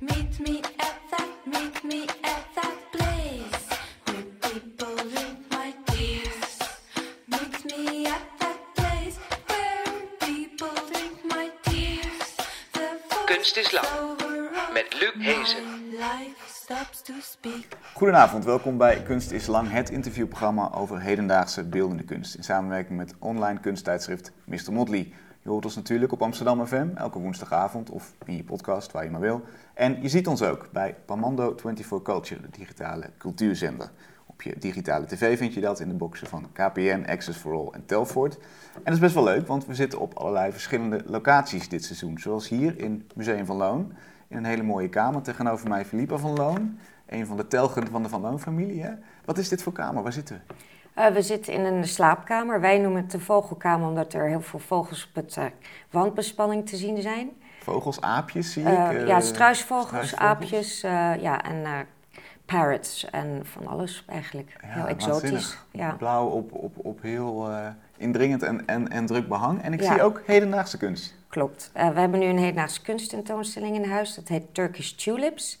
[0.00, 3.66] Meet me at that, meet me at that place
[4.06, 6.58] where people drink my tears.
[7.28, 9.84] Meet me at that place where
[10.20, 10.74] people
[11.24, 12.36] my tears.
[12.72, 12.98] The
[13.28, 15.98] Kunst is lang, over met Luc Hezen.
[15.98, 17.76] life stops to speak.
[18.00, 22.34] Goedenavond, welkom bij Kunst is Lang, het interviewprogramma over hedendaagse beeldende kunst.
[22.34, 24.72] In samenwerking met online kunsttijdschrift Mr.
[24.72, 25.12] Motley.
[25.42, 29.10] Je hoort ons natuurlijk op Amsterdam FM, elke woensdagavond of in je podcast, waar je
[29.10, 29.42] maar wil.
[29.74, 33.90] En je ziet ons ook bij Pamando 24 Culture, de digitale cultuurzender.
[34.26, 37.68] Op je digitale tv vind je dat in de boxen van KPN, Access for All
[37.72, 38.34] en Telfort.
[38.74, 42.18] En dat is best wel leuk, want we zitten op allerlei verschillende locaties dit seizoen.
[42.18, 43.92] Zoals hier in Museum van Loon,
[44.28, 45.22] in een hele mooie kamer.
[45.22, 46.78] Tegenover mij Philippa van Loon,
[47.10, 48.82] een van de telgen van de Van Loon-familie.
[48.82, 48.90] hè?
[49.24, 50.02] Wat is dit voor kamer?
[50.02, 50.54] Waar zitten we?
[50.94, 52.60] Eh, we zitten in een slaapkamer.
[52.60, 55.44] Wij noemen het de vogelkamer omdat er heel veel vogels op het eh,
[55.90, 57.30] wandbespanning te zien zijn.
[57.62, 59.06] Vogels, aapjes zie Eh, ik.
[59.06, 60.20] ja, struisvogels, struisvogels.
[60.30, 60.80] aapjes
[61.22, 61.86] ja, en
[62.46, 64.56] parrots en van alles eigenlijk.
[64.62, 65.58] Ja, heel exotisch.
[65.70, 65.90] Ja.
[65.92, 67.50] Blauw op, op, op heel
[67.96, 69.62] indringend en, en, en druk behang.
[69.62, 69.92] En ik Ja.
[69.92, 71.14] zie ook hedendaagse kunst.
[71.28, 71.70] Klopt.
[71.72, 74.14] We hebben nu een hedendaagse kunsttentoonstelling in huis.
[74.14, 75.58] Dat heet Turkish Tulips.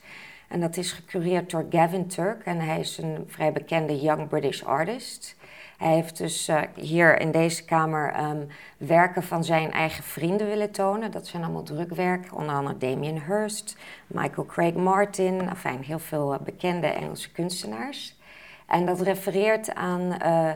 [0.50, 2.44] En dat is gecureerd door Gavin Turk.
[2.44, 5.36] En hij is een vrij bekende young British artist.
[5.78, 8.44] Hij heeft dus eh, hier in deze kamer ehm,
[8.76, 11.10] werken van zijn eigen vrienden willen tonen.
[11.10, 16.40] Dat zijn allemaal drukwerken, onder andere Damien Hirst, Michael Craig Martin, enfin, heel veel eh,
[16.40, 18.18] bekende Engelse kunstenaars.
[18.66, 20.50] En dat refereert aan eh,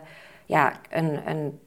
[0.46, 1.60] ja, een, een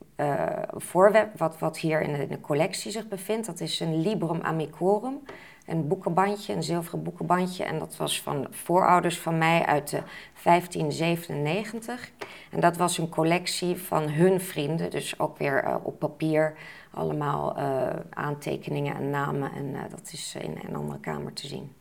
[0.76, 3.46] voorwerp wat, wat hier in de, in de collectie zich bevindt.
[3.46, 5.20] Dat is een Librum Amicorum,
[5.68, 7.64] een boekenbandje, een zilveren boekenbandje.
[7.64, 10.00] En dat was van voorouders van mij uit de
[10.42, 12.10] 1597.
[12.50, 16.54] En dat was een collectie van hun vrienden, dus ook weer eh, op papier.
[16.90, 19.50] Allemaal eh, aantekeningen en namen.
[19.52, 21.72] En eh, dat is in een andere kamer te zien.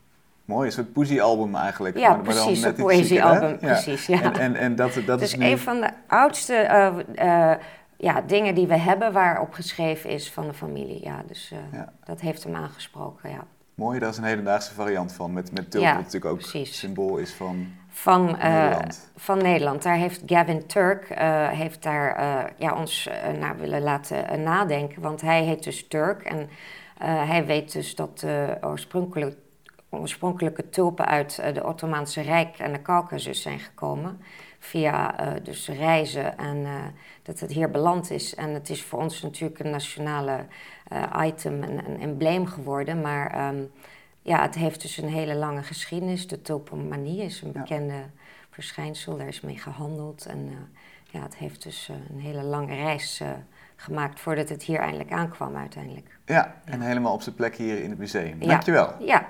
[0.46, 1.98] Mooi, een soort poëziealbum eigenlijk.
[1.98, 4.22] Ja, maar- maar dan precies, net een poëziealbum, precies, ja.
[4.22, 5.46] En, en, en dat, dat is nu...
[5.46, 6.54] een van de oudste
[7.98, 11.04] ja, dingen die we hebben waarop geschreven is van de familie.
[11.04, 11.94] Ja, dus Ja.
[12.04, 13.44] dat heeft hem aangesproken, ja.
[13.78, 15.34] Mooi, daar is een hedendaagse variant van.
[15.34, 16.80] Met, met Ja, wat natuurlijk ook precies.
[16.80, 17.68] symbool is van...
[17.88, 19.12] Van, eh, Nederland.
[19.16, 19.84] van Nederland.
[19.84, 25.02] Daar heeft Gavin Turk eh, heeft daar, eh, ja, ons naar willen laten nadenken.
[25.02, 26.24] Want hij heet dus Turk.
[26.24, 26.50] En
[27.28, 29.38] hij weet dus dat de oorspronkelijke,
[29.90, 34.22] oorspronkelijke tulpen uit de Ottomaanse Rijk en de Caucasus zijn gekomen.
[34.68, 36.74] Via eh, dus reizen en eh,
[37.24, 38.36] dat het hier beland is.
[38.36, 40.46] En het is voor ons natuurlijk een nationale
[40.88, 43.02] eh, item, een, een embleem geworden.
[43.02, 43.64] Maar ehm,
[44.22, 46.28] ja, het heeft dus een hele lange geschiedenis.
[46.28, 47.60] De tulpomanie is een Ja.
[47.62, 48.04] bekende
[48.50, 50.26] verschijnsel, daar is mee gehandeld.
[50.26, 50.72] En
[51.10, 53.22] ja, het heeft dus een hele lange reis
[53.76, 56.18] gemaakt voordat het hier eindelijk aankwam uiteindelijk.
[56.26, 58.42] Ja, en helemaal op zijn plek hier in het museum.
[58.42, 58.48] Ja.
[58.48, 58.94] Dankjewel.
[59.00, 59.28] Ja,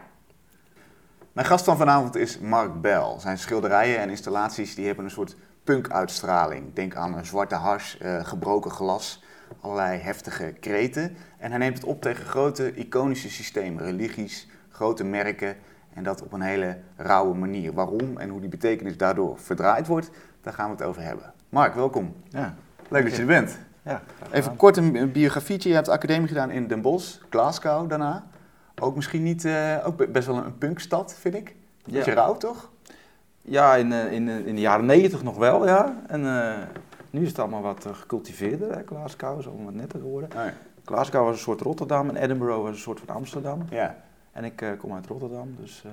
[1.38, 3.16] Mijn gast van vanavond is Mark Bell.
[3.18, 6.74] Zijn schilderijen en installaties die hebben een soort punk-uitstraling.
[6.74, 9.24] Denk aan een zwarte hars, eh, gebroken glas,
[9.62, 11.16] allerlei heftige kreten.
[11.38, 15.56] En hij neemt het op tegen grote iconische systemen, religies, grote merken.
[15.94, 17.74] En dat op een hele rauwe manier.
[17.74, 20.10] Waarom en hoe die betekenis daardoor verdraaid wordt,
[20.42, 21.34] daar gaan we het over hebben.
[21.50, 22.16] Mark, welkom.
[22.30, 22.56] Ja,
[22.90, 23.58] Leuk dat je er bent.
[23.82, 24.02] ja.
[24.32, 25.70] Even kort een, een biografietje.
[25.70, 28.28] Je hebt academie gedaan in Den Bosch, Glasgow daarna.
[28.82, 31.56] Ook misschien niet, eh, ook be- best wel een punkstad, vind ik.
[31.86, 32.18] Beetje Ja.
[32.18, 32.70] rauw, toch?
[33.42, 36.02] Ja, in, eh, in, eh, in de jaren negentig nog wel, ja.
[36.08, 36.22] En
[37.10, 38.84] nu is het allemaal wat gecultiveerder, hè.
[38.86, 40.30] Glasgow is allemaal wat netter geworden.
[40.30, 40.54] Oh, ja.
[40.86, 43.62] Glasgow was een soort Rotterdam en Edinburgh was een soort van Amsterdam.
[43.70, 43.96] Ja.
[44.32, 45.84] En ik kom uit Rotterdam, dus,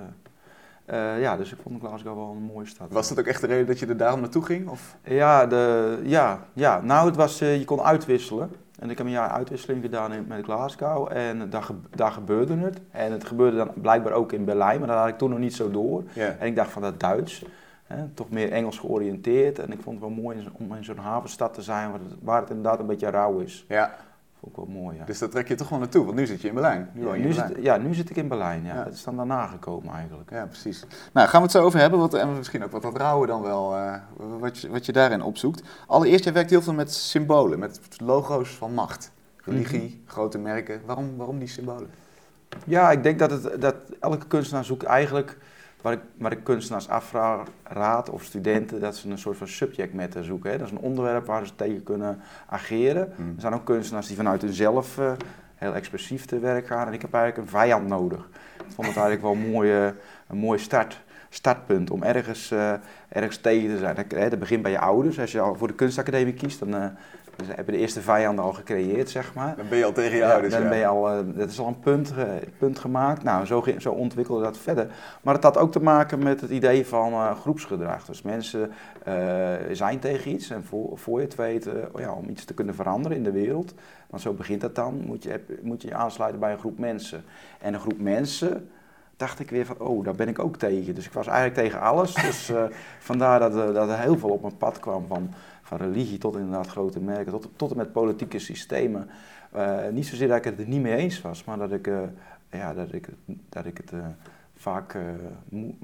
[0.84, 2.92] eh, ja, dus ik vond Glasgow wel een mooie stad.
[2.92, 4.68] Was dat ook echt de reden dat je er daarom naartoe ging?
[4.68, 4.96] Of?
[5.04, 8.50] Ja, de, ja, ja, nou het was, eh, je kon uitwisselen.
[8.78, 12.80] En ik heb een jaar uitwisseling gedaan in, met Glasgow en daar, daar gebeurde het.
[12.90, 15.54] En het gebeurde dan blijkbaar ook in Berlijn, maar dat had ik toen nog niet
[15.54, 16.02] zo door.
[16.14, 17.44] En ik dacht van dat Duits,
[17.84, 19.58] hè, toch meer Engels georiënteerd.
[19.58, 22.40] En ik vond het wel mooi om in zo'n havenstad te zijn waar het, waar
[22.40, 23.64] het inderdaad een beetje rauw is.
[23.68, 23.94] ja.
[24.54, 25.04] Wel mooi, ja.
[25.04, 26.90] Dus daar trek je toch wel naartoe, want nu zit je in Berlijn.
[26.92, 27.54] Nu ja, woon je in nu Berlijn.
[27.54, 28.74] zit, ja, nu zit ik in Berlijn, ja.
[28.74, 28.84] Ja.
[28.84, 30.30] Het is dan daarna gekomen eigenlijk.
[30.30, 30.84] Ja, precies.
[31.12, 31.98] Nou, gaan we het zo over hebben.
[31.98, 33.94] Wat, en misschien ook wat dat rauwe dan wel, eh,
[34.38, 35.62] wat, je, wat je daarin opzoekt.
[35.86, 39.12] Allereerst, jij werkt heel veel met symbolen, met logo's van macht.
[39.44, 40.80] Religie, grote merken.
[40.86, 41.90] Waarom, waarom die symbolen?
[42.64, 45.38] Ja, ik denk dat, het, dat elke kunstenaar zoekt eigenlijk,
[45.84, 50.24] waar ik, waar ik kunstenaars afraad of studenten, dat ze een soort van subject matter
[50.24, 50.50] zoeken.
[50.50, 50.58] Hè.
[50.58, 53.12] Dat is een onderwerp waar ze tegen kunnen ageren.
[53.16, 53.32] Hmm.
[53.34, 55.12] Er zijn ook kunstenaars die vanuit hunzelf eh,
[55.54, 56.86] heel expressief te werk gaan.
[56.86, 58.28] En ik heb eigenlijk een vijand nodig.
[58.56, 59.94] Ik vond het eigenlijk wel een mooie,
[60.26, 62.72] een mooi start, startpunt om ergens, eh,
[63.08, 63.94] ergens tegen te zijn.
[63.94, 65.20] Dat, hè, dat begint bij je ouders.
[65.20, 66.86] Als je al voor de kunstacademie kiest, dan, eh,
[67.36, 69.56] Dus dan heb je de eerste vijanden al gecreëerd, zeg maar.
[69.56, 70.52] Dan ben je al tegen je Ja, ouders.
[70.52, 70.68] dan ja.
[70.68, 72.12] ben je al, eh, dat is al een punt,
[72.58, 73.22] punt gemaakt.
[73.22, 74.86] Nou, zo, zo ontwikkelde dat verder.
[75.22, 78.04] Maar het had ook te maken met het idee van eh, groepsgedrag.
[78.04, 78.72] Dus mensen
[79.04, 82.74] eh, zijn tegen iets en voor, voor je het weet, ja, om iets te kunnen
[82.74, 83.74] veranderen in de wereld,
[84.10, 87.24] want zo begint dat dan, moet je, moet je je aansluiten bij een groep mensen.
[87.60, 88.68] En een groep mensen
[89.16, 90.94] dacht ik weer van, oh, daar ben ik ook tegen.
[90.94, 92.14] Dus ik was eigenlijk tegen alles.
[92.28, 92.64] Dus eh,
[92.98, 95.30] vandaar dat, er- dat er heel veel op mijn pad kwam van,
[95.62, 99.08] van religie tot inderdaad grote merken, tot, tot en met politieke systemen.
[99.52, 101.98] Eh, niet zozeer dat ik het er niet mee eens was, maar dat ik, eh,
[102.50, 103.98] ja, dat ik, het- dat ik het eh,
[104.54, 105.02] vaak eh,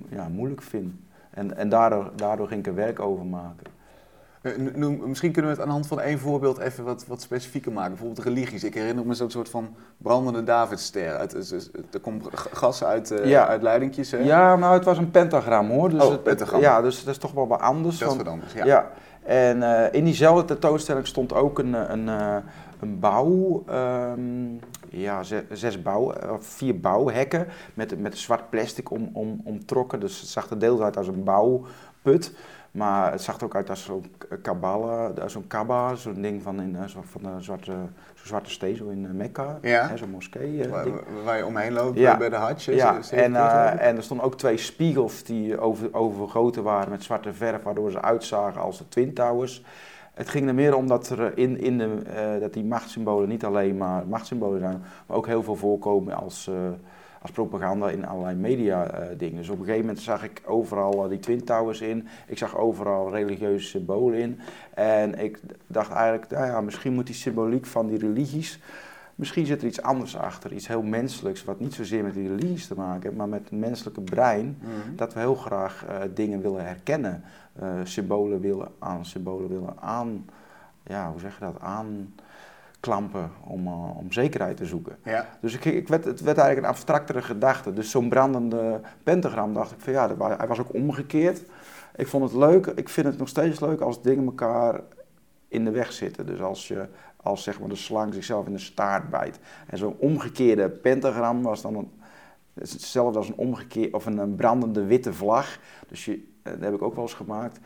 [0.08, 0.94] ja, moeilijk vind.
[1.30, 3.66] En, en daardoor, daardoor ging ik er werk over maken.
[4.42, 7.20] Eh, noem- misschien kunnen we het aan de hand van één voorbeeld even wat, wat
[7.22, 7.90] specifieker maken.
[7.90, 8.64] Bijvoorbeeld religies.
[8.64, 11.16] Ik herinner me zo'n soort van brandende Davidster.
[11.16, 11.34] Uit,
[11.92, 13.46] er komt gas uit, eh Ja.
[13.46, 14.10] uit leidingjes.
[14.10, 14.19] Hè?
[14.19, 15.90] Ja, nou, het was een pentagram hoor.
[15.90, 16.60] Dus Oh, het- pentagram.
[16.60, 17.98] Ja, dus dat is toch wel wat anders.
[17.98, 18.52] Dat is wat anders.
[18.52, 18.64] Ja.
[18.64, 18.90] Ja.
[19.22, 22.06] En eh, in diezelfde tentoonstelling stond ook een, een,
[22.81, 24.20] een bouw, ehm,
[24.88, 30.00] ja, ze- zes bouw, of vier bouwhekken met, met zwart plastic om, om, omtrokken.
[30.00, 32.32] Dus het zag er deels uit als een bouwput.
[32.70, 34.05] Maar het zag er ook uit als zo'n
[34.43, 37.72] kabbala, zo'n kabba, zo'n ding van, in, eh, zo, van de zwarte,
[38.14, 39.88] zo'n zwarte steen, zo in eh, Mekka, Ja.
[39.88, 40.64] hè, zo'n moskee.
[40.64, 40.70] eh,
[41.25, 42.12] Waar, je omheen loopt Ja.
[42.12, 42.55] eh, bij de Hajj.
[42.64, 47.02] hè, Ja, en, eh, en er stonden ook twee spiegels die over, overgoten waren met
[47.02, 49.64] zwarte verf, waardoor ze uitzagen als de Twin Towers.
[50.14, 53.28] Het ging er meer om dat, er eh, in, in de, eh, dat die machtssymbolen
[53.28, 56.55] niet alleen maar machtssymbolen zijn, maar ook heel veel voorkomen als, eh,
[57.22, 59.37] als propaganda in allerlei media eh, dingen.
[59.37, 62.56] Dus op een gegeven moment zag ik overal eh, die Twin Towers in, ik zag
[62.56, 64.40] overal religieuze symbolen in.
[64.75, 68.61] En ik dacht eigenlijk, nou ja, misschien moet die symboliek van die religies
[69.14, 72.67] Misschien zit er iets anders achter, iets heel menselijks, wat niet zozeer met die religies
[72.67, 74.58] te maken heeft, maar met het menselijke brein.
[74.61, 74.96] Mhm.
[74.96, 77.23] Dat we heel graag eh, dingen willen herkennen,
[77.84, 80.26] symbolen willen aan, symbolen willen aan,
[80.87, 81.61] ja, hoe zeg je dat,
[82.80, 84.96] aanklampen om, eh, om zekerheid te zoeken.
[85.04, 85.28] Ja.
[85.40, 87.72] Dus ik, ik werd, het werd eigenlijk een abstractere gedachte.
[87.72, 91.42] Dus zo'n brandende pentagram dacht ik van ja, dat hij was ook omgekeerd.
[91.96, 94.80] Ik vond het leuk, ik vind het nog steeds leuk als dingen elkaar
[95.48, 96.26] in de weg zitten.
[96.26, 99.38] Dus als, je, als zeg maar de slang zichzelf in de staart bijt.
[99.66, 101.90] En zo'n omgekeerde pentagram was dan een,
[102.54, 105.58] hetzelfde als een omgekeerd of een, een brandende witte vlag.
[105.88, 107.58] Dus je, eh, dat heb ik ook wel eens gemaakt.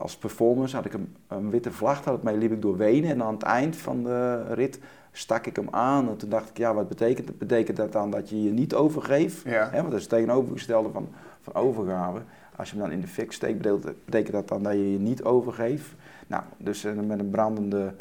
[0.00, 3.10] Als performance had ik een, een witte vlag, daarmee liep ik door Wenen.
[3.10, 4.80] En aan het eind van de rit
[5.12, 6.08] stak ik hem aan.
[6.08, 7.38] En toen dacht ik, ja, wat betekent dat?
[7.38, 9.42] Betekent dat dan dat je je niet overgeeft?
[9.44, 9.70] Ja.
[9.72, 11.08] Want dat is het tegenovergestelde van,
[11.40, 12.20] van overgave.
[12.56, 14.98] Als je hem dan in de fik steekt, betekent, betekent dat dan dat je je
[14.98, 15.94] niet overgeeft?
[16.26, 17.92] Nou, dus eh, met een brandende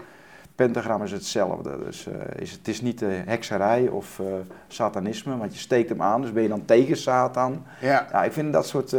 [0.65, 1.77] pentagram is hetzelfde.
[1.85, 4.25] Dus eh, is, het is niet eh, hekserij of eh,
[4.67, 7.63] satanisme, want je steekt hem aan, dus ben je dan tegen Satan.
[7.81, 8.95] ja, Ja, ik vind dat soort...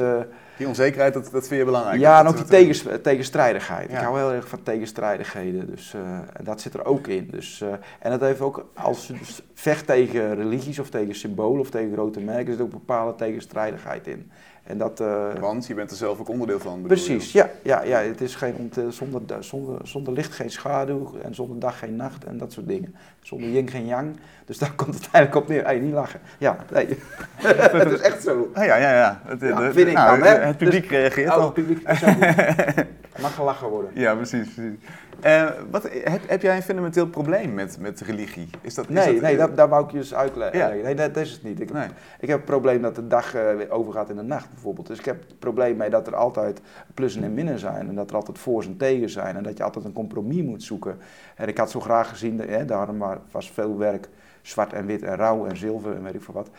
[0.57, 2.01] die onzekerheid, dat, dat vind je belangrijk.
[2.01, 3.91] ja, en ook die tegens, tegenstrijdigheid.
[3.91, 3.99] Ja.
[3.99, 5.67] Ik hou heel erg van tegenstrijdigheden.
[5.67, 5.95] Dus,
[6.33, 7.29] en dat zit er ook in.
[7.31, 7.65] Dus,
[7.99, 11.93] en dat heeft ook, als je dus vecht tegen religies of tegen symbolen of tegen
[11.93, 14.31] grote merken, zit ook bepaalde tegenstrijdigheid in.
[14.71, 16.81] En dat, eh, Want je bent er zelf ook onderdeel van.
[16.81, 16.87] je?
[16.87, 17.99] precies, ja, ja, ja.
[17.99, 22.39] Het is geen, zonder, zonder, zonder licht geen schaduw en zonder dag geen nacht en
[22.39, 22.95] dat soort dingen.
[23.23, 24.17] Zonder yin geen yang.
[24.45, 25.65] Dus daar komt het eigenlijk op neer.
[25.65, 26.21] Hey, niet lachen.
[26.39, 26.87] Ja, nee.
[27.37, 28.51] het is echt zo.
[28.55, 29.21] Ah, ja, ja, ja.
[29.25, 30.35] Het, Ja, de- vind ik nou, dan, hè?
[30.35, 31.45] Het publiek reageert Oh, al.
[31.45, 32.85] het publiek is ook goed.
[33.23, 33.91] mag gelachen worden.
[33.95, 34.49] Ja, precies.
[34.55, 34.75] precies.
[35.21, 38.49] Eh, wat, heb, heb jij een fundamenteel probleem met, met religie?
[38.61, 40.59] Is dat, is Nee, dat, nee dat, daar wou ik je dus uitleggen.
[40.59, 40.69] Ja.
[40.83, 41.61] Nee, dat, dat is het niet.
[41.61, 41.87] Ik, Nee.
[42.21, 44.87] ik heb het probleem dat de dag eh, overgaat in de nacht bijvoorbeeld.
[44.87, 46.61] Dus ik heb het probleem mee dat er altijd
[46.95, 47.89] plussen en minnen zijn.
[47.89, 49.37] En dat er altijd voor's en tegen zijn.
[49.37, 50.99] En dat je altijd een compromis moet zoeken.
[51.37, 54.09] En ik had zo graag gezien, hè, daarom wa- was veel werk
[54.43, 56.51] zwart en wit en rauw en zilver en weet ik veel wat.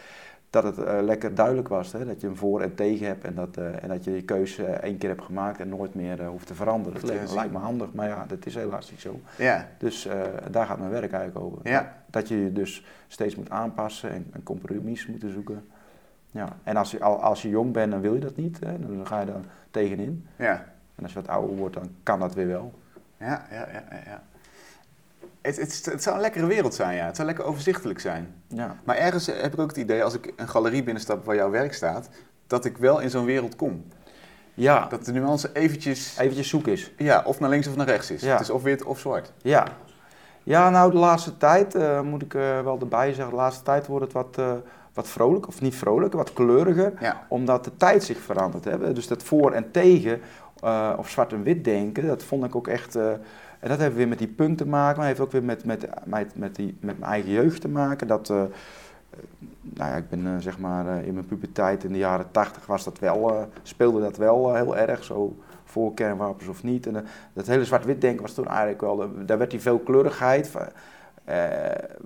[0.50, 1.92] Dat het eh, lekker duidelijk was.
[1.92, 2.06] Hè?
[2.06, 3.24] Dat je een voor en tegen hebt.
[3.24, 6.22] En dat, eh, en dat je je keuze één keer hebt gemaakt en nooit meer
[6.22, 7.02] eh, hoeft te veranderen.
[7.02, 7.94] Dat Te lijkt, me handig.
[7.94, 9.20] Maar ja, dat is helaas niet zo.
[9.38, 10.08] Ja, Dus
[10.52, 11.60] daar gaat mijn werk eigenlijk over.
[11.64, 11.96] Ja.
[12.10, 15.64] Dat je je dus steeds moet aanpassen en een compromis moet zoeken.
[16.32, 16.48] Ja.
[16.64, 18.60] En als je, al- als je jong bent, dan wil je dat niet.
[18.66, 18.80] Hè?
[18.80, 19.40] Dan ga je er
[19.72, 20.28] tegenin.
[20.36, 20.66] ja.
[20.96, 22.74] En als je wat ouder wordt, dan kan dat weer wel.
[23.18, 24.24] Ja, ja, ja, ja, ja.
[25.42, 27.06] Het, het, het zou een lekkere wereld zijn, ja.
[27.06, 28.34] Het zou lekker overzichtelijk zijn.
[28.48, 28.76] Ja.
[28.84, 31.74] Maar ergens heb ik ook het idee, als ik een galerie binnenstap waar jouw werk
[31.74, 32.10] staat,
[32.48, 33.84] dat ik wel in zo'n wereld kom.
[34.54, 36.92] Ja, Dat de nuance eventjes, eventjes zoek is.
[36.98, 38.22] ja, of naar links of naar rechts is.
[38.22, 38.32] Ja.
[38.32, 39.32] Het is of wit of zwart.
[39.42, 39.68] Ja.
[40.44, 43.88] Ja, nou de laatste tijd, eh, moet ik eh, wel erbij zeggen, de laatste tijd
[43.88, 44.54] wordt het wat, eh,
[44.94, 46.94] wat vrolijk, of niet vrolijk, wat kleuriger.
[47.00, 48.96] Ja, omdat de tijd zich veranderd heeft.
[48.96, 50.22] Dus dat voor en tegen,
[50.60, 52.96] eh, of zwart en wit denken, dat vond ik ook echt.
[52.96, 53.12] eh,
[53.60, 55.88] en dat heeft weer met die punt te maken, maar heeft ook weer met, met,
[56.04, 58.08] met, met, die, met mijn eigen jeugd te maken.
[58.08, 58.36] Dat, eh,
[59.62, 63.00] nou ja, ik ben zeg maar in mijn puberteit in de jaren tachtig was dat
[63.00, 65.04] wel, speelde dat wel heel erg.
[65.04, 65.36] Zo
[65.72, 66.88] voor kernwapens of niet.
[66.88, 70.52] En dat hele zwart-wit denken was toen eigenlijk wel, daar werd die veelkleurigheid,
[71.24, 71.36] eh,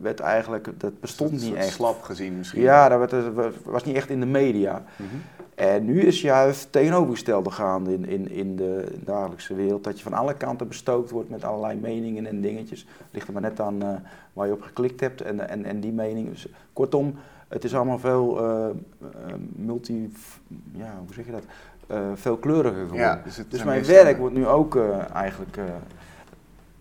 [0.01, 1.73] werd eigenlijk, dat bestond niet echt.
[1.73, 2.61] slap gezien misschien.
[2.61, 4.83] Ja, dat werd, was niet echt in de media.
[4.95, 5.15] Mhm.
[5.55, 9.83] En nu is juist tegenovergestelde gaande in, in, in de dagelijkse wereld.
[9.83, 12.87] Dat je van alle kanten bestookt wordt met allerlei meningen en dingetjes.
[13.11, 13.89] Ligt er maar net aan eh,
[14.33, 16.29] waar je op geklikt hebt en, en, en die mening.
[16.29, 17.15] Dus, kortom,
[17.47, 18.67] het is allemaal veel eh,
[19.55, 20.11] multi...
[20.71, 21.43] Ja, hoe zeg je dat?
[21.87, 23.05] Eh veelkleuriger geworden.
[23.05, 24.79] Ja, dus dus mijn werk wordt nu ook
[25.13, 25.57] eigenlijk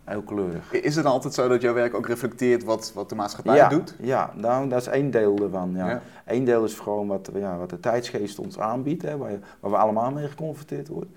[0.04, 0.73] heel kleurig.
[0.73, 3.94] Is het altijd zo dat jouw werk ook reflecteert wat, wat de maatschappij ja, doet?
[4.00, 5.73] Ja, nou, dat is één deel ervan.
[5.75, 5.88] Ja.
[5.88, 6.00] Ja.
[6.25, 9.70] Eén deel is gewoon wat, ja, wat de tijdsgeest ons aanbiedt, hè, waar, je- waar
[9.70, 11.14] we allemaal mee geconfronteerd worden.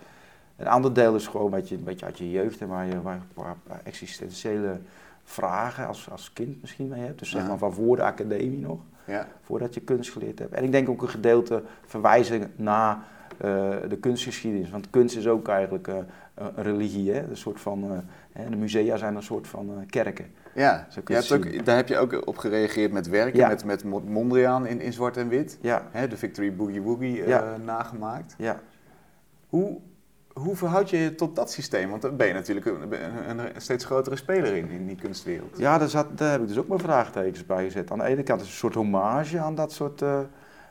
[0.58, 3.02] Een ander deel is gewoon wat je een beetje uit je jeugd en waar je
[3.02, 4.78] waar, waar existentiële
[5.24, 7.20] vragen als, als kind misschien mee hebt.
[7.20, 8.80] Dus zeg maar van voor de academie nog,
[9.44, 10.54] voordat je kunst geleerd hebt.
[10.54, 12.98] En ik denk ook een gedeelte verwijzen naar
[13.90, 14.70] de kunstgeschiedenis.
[14.70, 15.96] Want kunst is ook eigenlijk eh,
[16.34, 17.30] een religie, hè?
[17.30, 18.04] een soort van,
[18.34, 20.26] eh, de musea zijn een soort van eh, kerken.
[20.54, 23.48] Ja, je hebt ook, daar heb je ook op gereageerd met werken, Ja.
[23.48, 25.58] met, met Mo- Mondriaan in, in zwart en wit.
[25.62, 28.36] Ja, Hè, de Victory Boogie Woogie eh, nagemaakt.
[28.38, 28.60] ja.
[29.50, 29.78] Hoe,
[30.34, 31.90] hoe verhoud je je tot dat systeem?
[31.90, 32.94] Want dan ben je natuurlijk een,
[33.30, 35.58] een, een steeds grotere speler in, in die kunstwereld.
[35.58, 37.92] Ja, daar, zat, daar heb ik dus ook mijn vraagtekens bij gezet.
[37.92, 40.20] Aan de ene kant is het een soort hommage aan dat soort eh,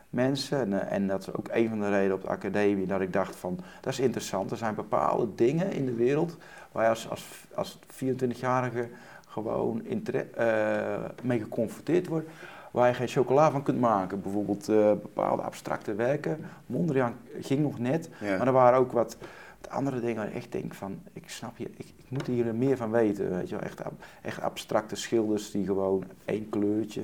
[0.09, 0.59] mensen.
[0.59, 3.13] En, eh, en dat is ook een van de redenen op de academie dat ik
[3.13, 4.51] dacht van, dat is interessant.
[4.51, 6.37] Er zijn bepaalde dingen in de wereld
[6.71, 8.89] waar je als, als, als 24-jarige
[9.27, 12.29] gewoon eh, mee geconfronteerd wordt.
[12.71, 14.21] Waar je geen chocola van kunt maken.
[14.21, 16.45] Bijvoorbeeld eh, bepaalde abstracte werken.
[16.65, 18.09] Mondriaan ging nog net.
[18.19, 18.37] Ja.
[18.37, 19.17] Maar er waren ook wat,
[19.61, 22.55] wat andere dingen waar ik echt denk van, ik snap je, ik, ik moet hier
[22.55, 23.29] meer van weten.
[23.29, 23.81] Weet je wel, echt,
[24.21, 27.03] echt abstracte schilders die gewoon één kleurtje.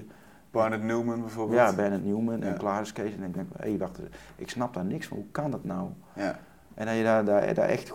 [0.54, 1.60] Barnett Newman bijvoorbeeld.
[1.60, 2.46] Ja, Bennett Newman Ja.
[2.46, 3.14] en Clarence Case.
[3.14, 5.64] En dan denk ik, hé, wacht eens, ik snap daar niks van, hoe kan dat
[5.64, 5.88] nou?
[6.16, 6.40] Ja.
[6.74, 7.94] En dat je daar, daar, daar echt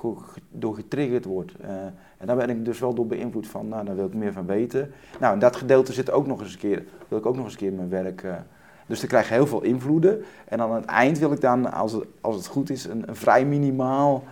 [0.51, 1.53] door getriggerd wordt.
[1.61, 1.71] Eh,
[2.19, 4.47] en daar ben ik dus wel door beïnvloed van, nou, daar wil ik meer van
[4.47, 4.91] weten.
[5.21, 7.53] Nou, en dat gedeelte zit ook nog eens een keer, wil ik ook nog eens
[7.53, 8.23] een keer in mijn werk.
[8.23, 8.35] eh,
[8.87, 10.25] dus dan krijg je heel veel invloeden.
[10.49, 13.09] En dan aan het eind wil ik dan, als het, als het goed is, een,
[13.09, 14.23] een vrij minimaal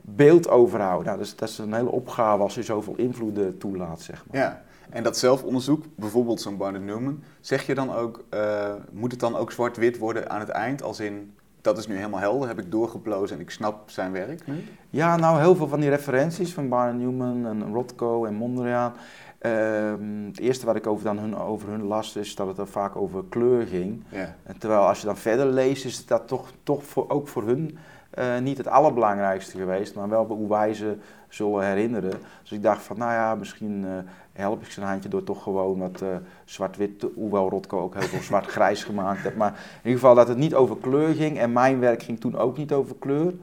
[0.00, 1.06] beeld overhouden.
[1.06, 4.40] Nou, dus dat is een hele opgave als je zoveel invloeden toelaat, zeg maar.
[4.40, 4.62] ja.
[4.90, 9.36] En dat zelfonderzoek, bijvoorbeeld zo'n Barnett Newman, zeg je dan ook, eh, moet het dan
[9.36, 10.82] ook zwart-wit worden aan het eind?
[10.82, 14.46] Als in, dat is nu helemaal helder, heb ik doorgeplozen en ik snap zijn werk
[14.46, 14.64] nu?
[14.90, 18.92] Ja, nou heel veel van die referenties van Barnett Newman en Rothko en Mondriaan.
[19.38, 22.68] Ehm, het eerste wat ik over, dan hun, over hun las is dat het er
[22.68, 24.02] vaak over kleur ging.
[24.08, 24.34] Ja.
[24.58, 27.78] Terwijl als je dan verder leest is dat toch, toch voor, ook voor hun
[28.16, 30.96] eh, niet het allerbelangrijkste geweest, maar wel hoe wij ze
[31.28, 32.12] zullen herinneren.
[32.42, 33.90] Dus ik dacht van nou ja, misschien eh,
[34.32, 36.08] help ik zijn handje door toch gewoon wat eh,
[36.44, 39.36] zwart-wit, hoewel Rothko ook heel veel zwart-grijs gemaakt heeft.
[39.36, 42.36] Maar in ieder geval dat het niet over kleur ging en mijn werk ging toen
[42.36, 43.34] ook niet over kleur.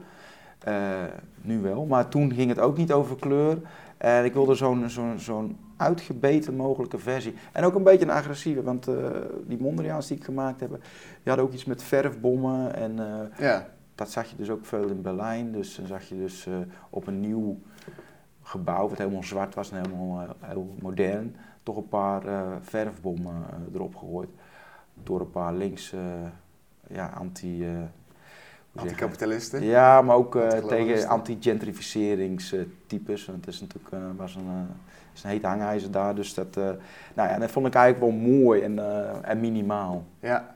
[1.40, 3.58] Nu wel, maar toen ging het ook niet over kleur.
[3.96, 7.34] En ik wilde zo'n zo'n zo'n uitgebeten mogelijke versie.
[7.52, 8.88] En ook een beetje een agressieve, want
[9.46, 10.78] die Mondriaans die ik gemaakt heb, die
[11.24, 12.74] hadden ook iets met verfbommen.
[12.74, 12.98] En
[13.38, 13.66] Ja.
[13.94, 15.52] Dat zag je dus ook veel in Berlijn.
[15.52, 16.54] Dus dan zag je dus eh,
[16.90, 17.58] op een nieuw
[18.42, 23.44] gebouw, wat helemaal zwart was en helemaal eh, heel modern, toch een paar eh, verfbommen
[23.74, 24.28] erop gegooid.
[25.02, 25.94] Door een paar links,
[26.86, 27.58] ja, anti...
[27.58, 27.78] hoe zeg
[28.72, 28.80] je?
[28.80, 29.62] Anticapitalisten?
[29.62, 33.26] Ja, maar ook tegen anti-gentrificeringstypes.
[33.26, 34.66] Want het is natuurlijk was een,
[35.14, 36.14] is een heet hangijzer daar.
[36.14, 36.78] Dus dat, nou
[37.14, 38.78] ja, dat vond ik eigenlijk wel mooi en,
[39.24, 40.04] en minimaal.
[40.20, 40.53] Ja.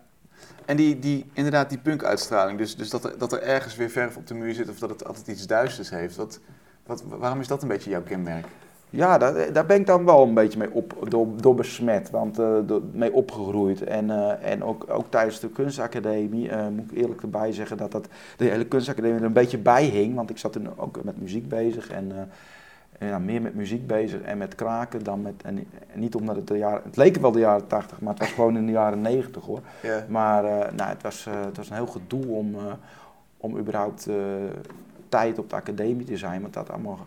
[0.65, 4.17] En die, die, inderdaad, die punk-uitstraling, dus, dus dat, er, dat er ergens weer verf
[4.17, 6.17] op de muur zit of dat het altijd iets duisters heeft.
[6.17, 6.41] Wat,
[6.87, 8.47] wat, waarom is dat een beetje jouw kenmerk?
[8.91, 12.39] Ja, daar, daar ben ik dan wel een beetje mee op, door, door besmet, want
[12.39, 13.83] eh, door, mee opgegroeid.
[13.83, 17.93] En, eh, en ook, ook tijdens de kunstacademie eh, moet ik eerlijk erbij zeggen dat,
[17.93, 20.15] dat de hele kunstacademie er een beetje bij hing.
[20.15, 22.31] Want ik zat toen ook met muziek bezig en,
[22.99, 25.43] ja, meer met muziek bezig en met kraken dan met...
[25.43, 26.83] En, en niet omdat het de jaren...
[26.85, 29.61] Het leken wel de jaren 80, maar het was gewoon in de jaren 90 hoor.
[29.83, 30.05] Ja.
[30.09, 32.61] Maar eh, nou, het, was, eh, het was een heel gedoe om, eh,
[33.37, 34.09] om überhaupt
[35.09, 36.41] tijd op de academie te zijn.
[36.41, 37.07] Want dat allemaal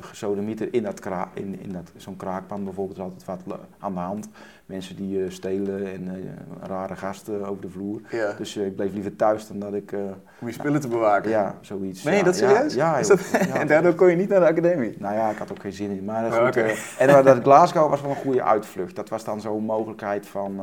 [0.00, 4.00] gesodemieter in, dat kra in, in dat, zo'n kraakpan bijvoorbeeld is altijd wat aan de
[4.00, 4.28] hand.
[4.66, 8.00] Mensen die eh, stelen en eh, rare gasten over de vloer.
[8.10, 8.32] ja.
[8.32, 9.92] Dus eh, ik bleef liever thuis dan dat ik...
[10.40, 11.30] Om je spullen te bewaken.
[11.30, 12.02] ja, zoiets.
[12.02, 12.74] Meen je ja, dat serieus?
[12.74, 13.20] Ja, dat-
[13.52, 14.94] en daardoor kon je niet naar de academie?
[14.98, 16.04] Nou ja, ik had ook geen zin in.
[16.04, 18.96] Maar Ja, goed, en dat- dat Glasgow was wel een goede uitvlucht.
[18.96, 20.60] Dat was dan zo'n mogelijkheid van...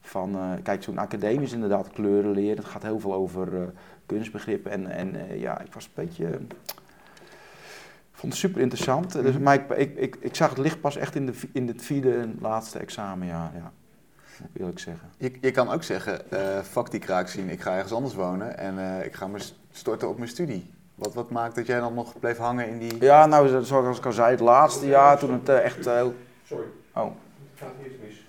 [0.00, 2.56] van kijk, zo'n academie is inderdaad kleuren leren.
[2.56, 3.48] Het gaat heel veel over
[4.06, 4.70] kunstbegrippen.
[4.72, 6.26] En, en ja, ik was een beetje...
[8.24, 9.12] Vond het super interessant.
[9.12, 9.42] Dus, Mhm.
[9.42, 12.14] maar ik, ik, ik, ik zag het licht pas echt in, de, in het vierde
[12.16, 13.50] en laatste examenjaar.
[13.54, 13.72] Ja,
[14.40, 15.08] moet ik eerlijk zeggen.
[15.16, 18.58] Je, je kan ook zeggen, eh fuck die kraak zien, ik ga ergens anders wonen
[18.58, 19.38] en eh, ik ga me
[19.72, 20.70] storten op mijn studie.
[20.94, 23.00] Wat, wat maakt dat jij dan nog bleef hangen in die...
[23.00, 26.14] Ja, nou, zoals ik al zei, het laatste jaar toen het eh, echt eh, heel...
[26.46, 26.66] Sorry.
[26.94, 27.04] Oh.
[27.04, 28.24] Het gaat eerst mis.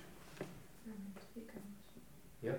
[2.39, 2.53] Ja?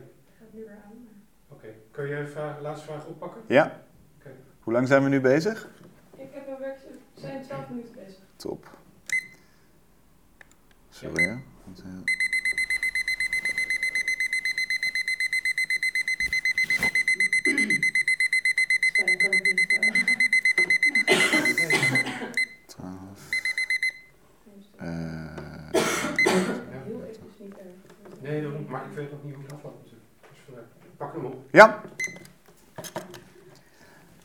[1.48, 1.66] Oké.
[1.90, 3.40] Kun je vraag, laatste vraag oppakken?
[3.46, 3.80] Ja?
[4.18, 4.30] Oké.
[4.60, 5.68] Hoe lang zijn we nu bezig?
[6.16, 6.78] Ik heb een werk,
[7.16, 8.18] we zijn 12 minuten bezig.
[8.37, 8.78] Top.
[10.90, 11.42] Sorry.
[11.64, 12.02] Want, eh, eh,
[22.66, 23.28] 12.
[26.85, 28.20] Heel even is niet erg.
[28.20, 30.04] Nee, daarom, maar ik weet nog niet hoe het afloopt natuurlijk.
[30.49, 30.56] Dus.
[30.96, 31.44] Pak hem op.
[31.50, 31.82] ja.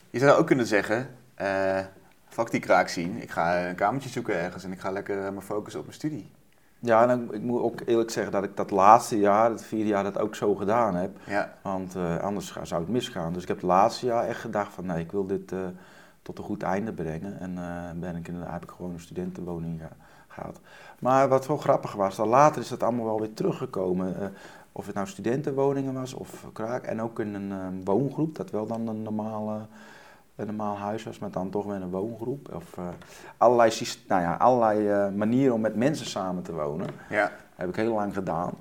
[0.09, 1.85] Je zou ook kunnen zeggen, eh
[2.31, 3.21] fuck die kraak zien.
[3.21, 5.97] Ik ga een kamertje zoeken ergens en ik ga lekker eh, me focussen op mijn
[5.97, 6.29] studie.
[6.79, 9.87] Ja, en ik, ik moet ook eerlijk zeggen dat ik dat laatste jaar, het vierde
[9.89, 11.17] jaar, dat ook zo gedaan heb.
[11.25, 13.33] Ja, Want eh, anders zou het misgaan.
[13.33, 15.59] Dus ik heb het laatste jaar echt gedacht van nee, ik wil dit eh,
[16.21, 17.39] tot een goed einde brengen.
[17.39, 19.95] En eh, ben ik inderdaad, heb ik gewoon een studentenwoning ge-
[20.27, 20.59] gehad.
[20.99, 24.33] Maar wat wel grappig was, dan later is dat allemaal wel weer teruggekomen.
[24.71, 26.83] Of het nou studentenwoningen was of kraak.
[26.85, 29.59] En ook in een woongroep, dat wel dan een normale,
[30.41, 32.53] een normaal huis was, maar dan toch weer een woongroep.
[32.53, 32.87] Of eh,
[33.37, 33.71] allerlei,
[34.07, 36.87] nou ja, allerlei eh, manieren om met mensen samen te wonen.
[37.09, 37.31] ja.
[37.55, 38.51] heb ik heel lang gedaan.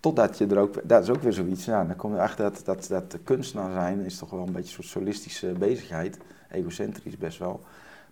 [0.00, 2.62] Totdat je er ook, dat is ook weer zoiets, ja, dan kom je achter dat,
[2.64, 6.18] dat, dat kunstenaar zijn is toch wel een beetje een soort solistische bezigheid.
[6.50, 7.60] Egocentrisch best wel.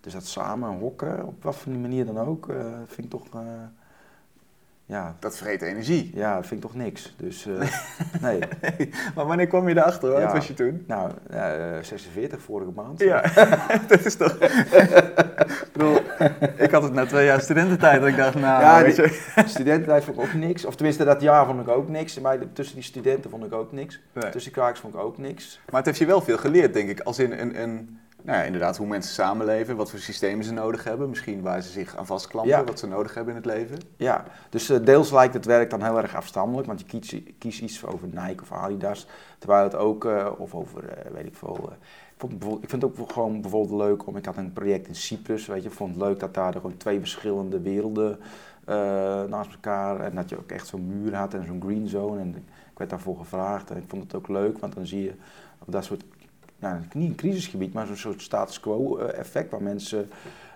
[0.01, 3.27] Dus dat samen hokken, op wat voor manier dan ook, eh, vind ik toch,
[4.89, 6.11] ja, Dat vreet energie.
[6.15, 7.13] ja, vind ik toch niks.
[7.17, 7.67] Dus eh,
[8.21, 8.39] nee,
[9.15, 10.19] Maar wanneer kwam je erachter?
[10.19, 10.33] Ja.
[10.33, 10.83] was je toen?
[10.87, 12.99] nou, eh, 46 vorige maand.
[12.99, 13.21] Ja,
[13.87, 14.31] dat is toch...
[14.33, 15.99] ik bedoel,
[16.57, 19.43] ik had het na twee jaar studententijd dat ik dacht, nou, Ja, weet die- je...
[19.45, 20.65] Studententijd vond ik ook niks.
[20.65, 22.19] Of tenminste, dat jaar vond ik ook niks.
[22.19, 24.01] Maar tussen die studenten vond ik ook niks.
[24.13, 24.29] Nee.
[24.31, 25.59] Tussen kraaks vond ik ook niks.
[25.65, 26.99] Maar het heeft je wel veel geleerd, denk ik.
[26.99, 30.83] Als in een, een nou ja, inderdaad, hoe mensen samenleven, wat voor systemen ze nodig
[30.83, 31.09] hebben.
[31.09, 32.63] Misschien waar ze zich aan vastklampen, Ja.
[32.63, 33.77] wat ze nodig hebben in het leven.
[33.95, 37.61] Ja, dus eh, deels lijkt het werk dan heel erg afstandelijk, want je kiest, kiest
[37.61, 39.07] iets over Nike of Adidas,
[39.39, 42.81] terwijl het ook, eh, of over, eh, weet ik veel, ik, vond bijvoorbeeld- ik vind
[42.81, 45.75] het ook gewoon bijvoorbeeld leuk om, ik had een project in Cyprus, weet je, ik
[45.75, 48.19] vond het leuk dat daar gewoon twee verschillende werelden
[49.29, 52.35] naast elkaar, en dat je ook echt zo'n muur had en zo'n green zone, en
[52.71, 55.13] ik werd daarvoor gevraagd en ik vond het ook leuk, want dan zie je
[55.59, 56.03] op dat soort,
[56.59, 60.09] nou, niet een crisisgebied, maar zo'n soort status quo eh, effect, waar mensen...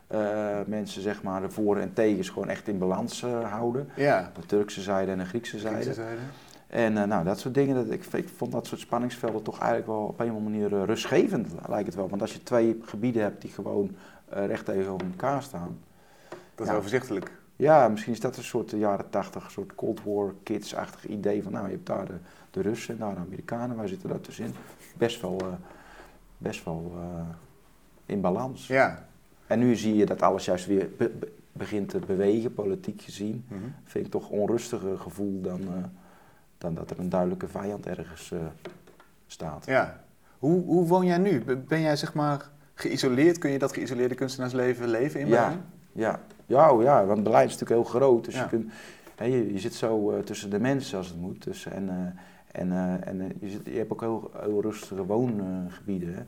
[0.07, 3.87] eh, mensen zeg maar de voor en tegens gewoon echt in balans eh, houden.
[3.95, 5.75] Ja, De Turkse zijde en de Griekse zijde.
[5.77, 6.21] Griekse zijde.
[6.67, 10.01] En nou, dat soort dingen, dat, ik, ik vond dat soort spanningsvelden toch eigenlijk wel
[10.01, 12.09] op een of andere manier rustgevend, lijkt het wel.
[12.09, 13.95] Want als je twee gebieden hebt die gewoon
[14.27, 15.77] recht tegenover elkaar staan.
[16.55, 16.77] Dat is Ja.
[16.77, 17.31] overzichtelijk.
[17.55, 21.65] Ja, misschien is dat een soort jaren tachtig, soort Cold War kids-achtig idee van, nou,
[21.65, 22.13] je hebt daar de,
[22.51, 24.53] de Russen en daar de Amerikanen, wij zitten daar tussenin.
[24.97, 25.37] Best wel,
[26.41, 27.25] best wel eh,
[28.05, 28.67] in balans.
[28.67, 29.05] Ja.
[29.47, 33.45] En nu zie je dat alles juist weer be- be- begint te bewegen, politiek gezien.
[33.47, 33.59] Mhm.
[33.83, 35.83] Vind ik toch onrustiger gevoel dan, eh,
[36.57, 38.39] dan dat er een duidelijke vijand ergens eh,
[39.27, 39.65] staat.
[39.65, 40.03] ja.
[40.39, 41.43] Hoe, hoe woon jij nu?
[41.67, 43.37] Ben- jij zeg maar geïsoleerd?
[43.37, 45.31] Kun je dat geïsoleerde kunstenaarsleven leven in Ja.
[45.39, 45.63] Berlijn?
[45.91, 48.25] Ja, ja, oh ja want Berlijn is natuurlijk heel groot.
[48.25, 48.41] Dus Ja.
[48.43, 48.71] je, kunt,
[49.15, 51.43] hè, je, je zit zo tussen de mensen als het moet.
[51.43, 52.15] Dus, en
[52.51, 56.13] en, eh, en eh, je, je hebt ook heel, heel rustige woongebieden.
[56.13, 56.21] hè.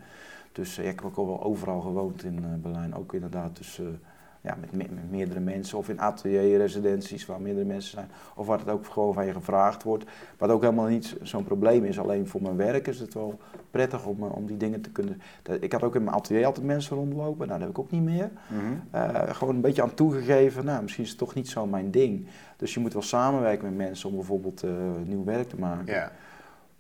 [0.52, 2.96] Dus eh, ik heb ook al wel overal gewoond in Berlijn.
[2.96, 4.00] Ook inderdaad tussen,
[4.44, 5.78] ja, met, me- met meerdere mensen.
[5.78, 8.10] Of in atelierresidenties waar meerdere mensen zijn.
[8.36, 10.06] Of waar het ook gewoon van je gevraagd wordt.
[10.38, 12.00] Wat ook helemaal niet zo'n probleem is.
[12.00, 13.40] Alleen voor mijn werk is het wel
[13.72, 15.22] prettig om, eh, om die dingen te kunnen...
[15.60, 17.48] Ik had ook in mijn atelier altijd mensen rondlopen.
[17.48, 18.32] Nou, dat heb ik ook niet meer.
[18.48, 18.62] Mhm.
[18.92, 22.28] Eh, gewoon een beetje aan toegegeven, nou, misschien is het toch niet zo mijn ding.
[22.58, 24.72] Dus je moet wel samenwerken met mensen om bijvoorbeeld eh,
[25.06, 25.94] nieuw werk te maken.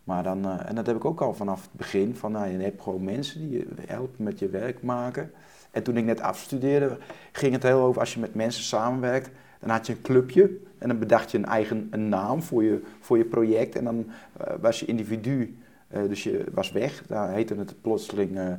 [0.03, 2.81] Maar dan, en dat heb ik ook al vanaf het begin, van nou, je hebt
[2.81, 5.31] gewoon mensen die je helpen met je werk maken.
[5.73, 6.97] En toen ik net afstudeerde,
[7.31, 10.87] ging het heel over, als je met mensen samenwerkt, dan had je een clubje en
[10.87, 13.75] dan bedacht je een eigen een naam voor je, voor je project.
[13.75, 14.05] En dan
[14.37, 15.57] eh, was je individu,
[15.87, 17.03] eh, dus je was weg.
[17.07, 18.53] Daar heette het plotseling eh,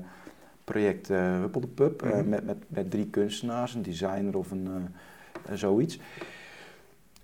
[0.65, 2.29] project Huppel de Pub, Mhm.
[2.29, 4.69] met, met, met drie kunstenaars, een designer of een,
[5.53, 5.99] zoiets.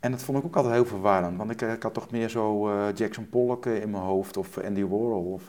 [0.01, 2.29] En dat vond ik ook altijd heel verwarrend, want ik, eh, ik had toch meer
[2.29, 5.43] zo eh, Jackson Pollock eh, in mijn hoofd of Andy Warhol of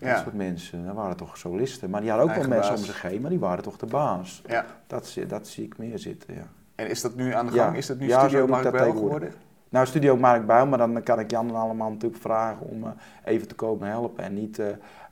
[0.00, 0.12] Ja.
[0.14, 0.86] dat soort mensen.
[0.86, 1.90] Dat waren toch solisten.
[1.90, 2.88] Maar die hadden ook Eigen wel mensen baas.
[2.88, 4.42] om zich heen, maar die waren toch de baas.
[4.46, 4.64] ja.
[4.86, 6.46] Dat, zie- dat zie ik meer zitten, ja.
[6.74, 7.64] En is dat nu aan de Ja.
[7.64, 7.76] gang?
[7.76, 9.32] Is dat nu Ja, Studio Mark Bijl geworden?
[9.68, 12.84] Nou, Studio Mark Buil, maar dan kan ik Jan en allemaal natuurlijk vragen om
[13.24, 14.24] even te komen helpen.
[14.24, 14.62] En niet,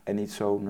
[0.03, 0.69] en niet zo'n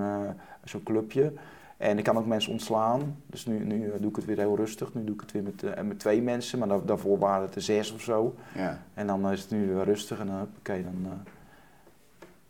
[0.63, 1.33] zo'n clubje.
[1.79, 3.15] En ik kan ook mensen ontslaan.
[3.25, 4.93] Dus nu, nu eh, doe ik het weer heel rustig.
[4.93, 7.55] Nu doe ik het weer met, eh, met twee mensen, maar da- daarvoor waren het
[7.55, 8.35] er zes of zo.
[8.55, 8.79] Ja.
[8.93, 11.11] En dan is het nu weer rustig en dan, oké, dan, eh,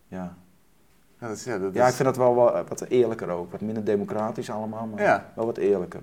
[0.08, 0.34] ja.
[1.20, 3.52] Ja, dat is, ja, dat Ja, is- ik vind dat wel wat, wat eerlijker ook.
[3.52, 5.32] Wat minder democratisch allemaal, maar Ja.
[5.36, 6.02] wel wat eerlijker.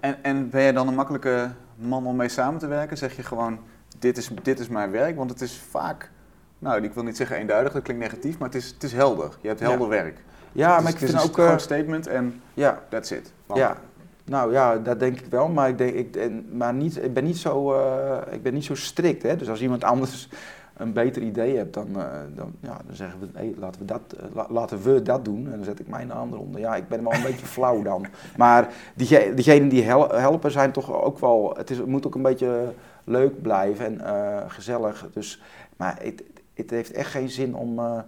[0.00, 2.96] En, en ben jij dan een makkelijke man om mee samen te werken?
[2.98, 3.58] Zeg je gewoon,
[3.98, 5.16] dit is, dit is mijn werk?
[5.16, 6.10] Want het is vaak,
[6.58, 9.36] nou ik wil niet zeggen eenduidig, dat klinkt negatief, maar het is, het is helder.
[9.40, 10.22] Je hebt helder werk.
[10.54, 11.38] Ja, Het is- maar ik het vind een ook...
[11.38, 13.32] eh, groot statement en ja, that's it.
[13.54, 13.76] Ja.
[14.24, 17.24] Nou ja, dat denk ik wel, maar ik, denk, ik, en- maar niet, ik, ben
[17.24, 19.22] niet zo, eh, ik ben niet zo strikt.
[19.22, 19.36] Hè?
[19.36, 20.28] Dus als iemand anders
[20.76, 24.00] een beter idee hebt, dan, eh, dan, ja, dan zeggen we, hey, laten, we dat,
[24.20, 25.44] eh, la- laten we dat doen.
[25.44, 26.60] En dan zet ik mijn naam eronder.
[26.60, 28.06] Ja, ik ben wel een beetje flauw dan.
[28.36, 32.14] Maar diege- diegenen die hel- helpen zijn toch ook wel, het, is, het moet ook
[32.14, 32.72] een beetje
[33.04, 35.06] leuk blijven en eh, gezellig.
[35.12, 35.42] Dus,
[35.76, 36.22] maar het,
[36.54, 37.98] het heeft echt geen zin om, eh,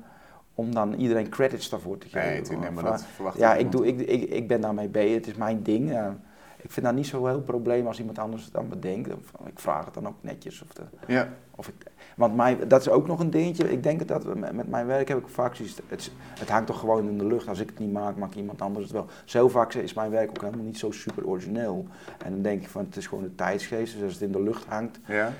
[0.58, 2.50] om dan iedereen credits daarvoor te geven.
[2.50, 5.14] Nee, nee, maar dat verwacht ja, ik, doe, ik, ik, ik ben daarmee bezig.
[5.14, 5.90] Het is mijn ding.
[5.90, 6.16] Ja.
[6.62, 9.08] ik vind dat niet zo'n heel probleem als iemand anders het dan bedenkt.
[9.14, 10.62] Of, ik vraag het dan ook netjes.
[10.62, 11.74] Of de, Ja, of ik,
[12.16, 13.72] want mijn, dat is ook nog een dingetje.
[13.72, 15.78] Ik denk dat we- met, met mijn werk heb ik vaak zoiets.
[15.88, 17.48] Het, het hangt toch gewoon in de lucht.
[17.48, 19.06] Als ik het niet maak, maakt iemand anders het wel.
[19.24, 21.86] Zo vaak is mijn werk ook helemaal niet zo super origineel.
[22.24, 23.92] En dan denk ik van het is gewoon de tijdsgeest.
[23.94, 24.98] Dus als het in de lucht hangt.
[25.06, 25.32] ja.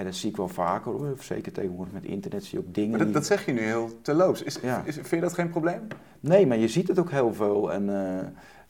[0.00, 1.14] En dat zie ik wel vaker hoor.
[1.18, 2.98] Zeker tegenwoordig met internet zie je ook dingen.
[2.98, 4.42] Maar dat, zeg je nu heel terloops.
[4.42, 4.82] Is, Ja.
[4.84, 5.86] is, vind je dat geen probleem?
[6.20, 7.72] Nee, maar je ziet het ook heel veel.
[7.72, 7.88] En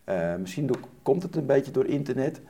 [0.04, 0.70] eh, eh, misschien
[1.02, 2.40] komt het een beetje door internet.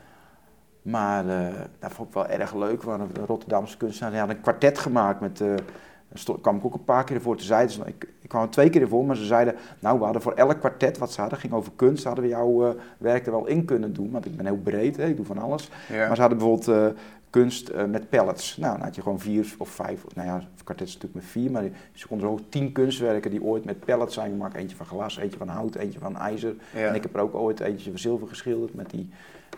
[0.83, 2.83] Maar eh, dat vond ik wel erg leuk.
[2.83, 5.21] Want de Rotterdamse kunstenaar die had een kwartet gemaakt.
[5.21, 7.37] Met, daar kwam ik ook een paar keer ervoor.
[7.37, 9.55] Toen zeiden ze, ik, ik kwam er twee keer ervoor, maar ze zeiden...
[9.79, 12.05] Nou, we hadden voor elk kwartet wat ze hadden, ging over kunst...
[12.05, 14.11] hadden we jouw werk er wel in kunnen doen.
[14.11, 15.71] Want ik ben heel breed, hè, ik doe van alles.
[15.89, 16.07] Ja.
[16.07, 16.95] Maar ze hadden bijvoorbeeld
[17.31, 18.57] kunst eh, met pallets.
[18.57, 21.51] Nou, dan had je gewoon vier of vijf, nou ja, kwartet is natuurlijk met vier,
[21.51, 24.55] maar ze konden er ook tien kunstwerken die ooit met pallets zijn gemaakt.
[24.55, 26.55] Eentje van glas, eentje van hout, eentje van ijzer.
[26.75, 26.87] Ja.
[26.87, 29.09] En ik heb er ook ooit eentje van zilver geschilderd met die,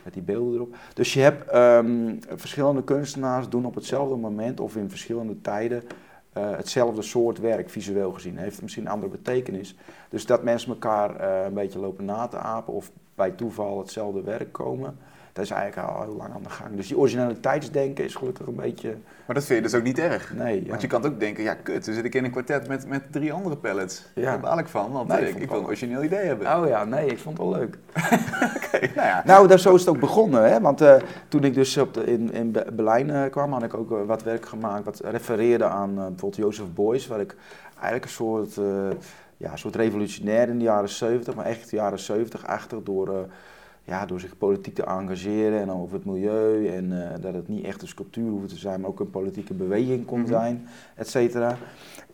[0.05, 0.77] met die beelden erop.
[0.95, 5.83] Dus je hebt ehm, verschillende kunstenaars doen op hetzelfde moment of in verschillende tijden
[6.33, 8.37] eh, hetzelfde soort werk, visueel gezien.
[8.37, 9.77] Heeft misschien een andere betekenis.
[10.09, 14.23] Dus dat mensen elkaar eh, een beetje lopen na te apen of bij toeval hetzelfde
[14.23, 14.97] werk komen.
[15.33, 16.77] Dat is eigenlijk al heel lang aan de gang.
[16.77, 18.88] Dus die originaliteitsdenken is gelukkig een beetje.
[19.27, 20.35] Maar dat vind je dus ook niet erg.
[20.35, 20.62] Nee.
[20.62, 20.68] Ja.
[20.68, 23.03] Want je kan ook denken, ja kut, dan zit ik in een kwartet met, met
[23.11, 24.05] drie andere pallets.
[24.14, 24.23] Ja.
[24.23, 26.57] Daar baal ik van, want Nee, eh, ik ik wil een origineel idee hebben.
[26.57, 27.79] Oh ja, nee, ik vond het wel leuk.
[28.57, 29.23] Oké, nou ja.
[29.27, 30.51] Nou, daar, zo is het ook begonnen.
[30.53, 30.61] Hè?
[30.61, 30.97] Want eh,
[31.29, 33.99] toen ik dus op de, in, in Be- Berlijn eh, kwam, had ik ook eh,
[34.07, 37.35] wat werk gemaakt wat refereerde aan eh, bijvoorbeeld Joseph Beuys, waar ik
[37.75, 38.64] eigenlijk een soort, eh,
[39.37, 43.09] ja, een soort revolutionair in de jaren 70, maar echt de jaren 70 achter door,
[43.09, 43.14] eh,
[43.85, 47.64] ja, door zich politiek te engageren en over het milieu en eh, dat het niet
[47.64, 50.29] echt een sculptuur hoefde te zijn, maar ook een politieke beweging kon Mhm.
[50.29, 51.57] zijn, et cetera.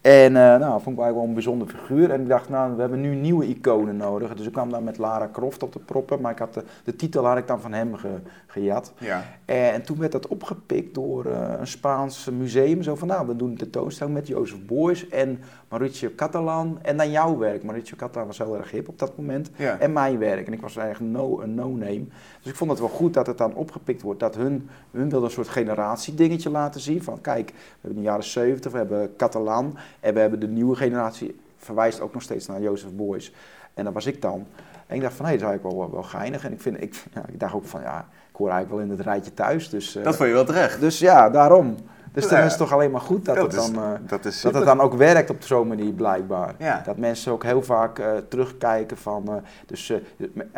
[0.08, 2.10] En eh, nou, dat vond ik eigenlijk wel een bijzonder figuur.
[2.10, 4.34] En ik dacht, nou, we hebben nu nieuwe iconen nodig.
[4.34, 6.20] Dus ik kwam daar met Lara Croft op de proppen.
[6.20, 8.92] Maar ik had de, de titel had ik dan van hem ge- gejat.
[8.98, 9.24] Ja.
[9.44, 12.82] En toen werd dat opgepikt door eh, een Spaans museum.
[12.82, 16.78] Zo van, nou, we doen een tentoonstelling met Jozef Beuys en Mauricio Catalan.
[16.82, 17.62] En dan jouw werk.
[17.62, 19.50] Mauricio Catalan was heel erg hip op dat moment.
[19.56, 19.78] Ja.
[19.78, 20.46] En mijn werk.
[20.46, 22.04] En ik was eigenlijk no, een no-name.
[22.42, 24.20] Dus ik vond het wel goed dat het dan opgepikt wordt.
[24.20, 27.02] Dat hun, hun wilden een soort generatiedingetje laten zien.
[27.02, 29.76] Van kijk, we hebben in de jaren 70, we hebben Catalan.
[30.00, 33.32] En we hebben de nieuwe generatie, verwijst ook nog steeds naar Jozef Beuys.
[33.74, 34.46] En dat was ik dan.
[34.86, 36.44] En ik dacht van, hé, dat is eigenlijk wel, wel, geinig.
[36.44, 38.98] En ik, vind, ik, ja, ik dacht ook van, ja, ik hoor eigenlijk wel in
[38.98, 39.68] het rijtje thuis.
[39.68, 40.80] Dus, eh, Dat vond je wel terecht.
[40.80, 41.76] dus ja, daarom.
[42.12, 42.44] Dus dan ja.
[42.44, 44.64] is het toch alleen maar goed dat, het, is, dan, eh, dat is dat het
[44.64, 46.54] dan ook werkt op zo'n manier, blijkbaar.
[46.58, 46.82] Ja.
[46.84, 49.42] Dat mensen ook heel vaak eh, terugkijken van...
[49.66, 49.92] dus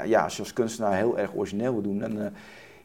[0.05, 2.31] ja, als je als kunstenaar heel erg origineel wil doen, dan...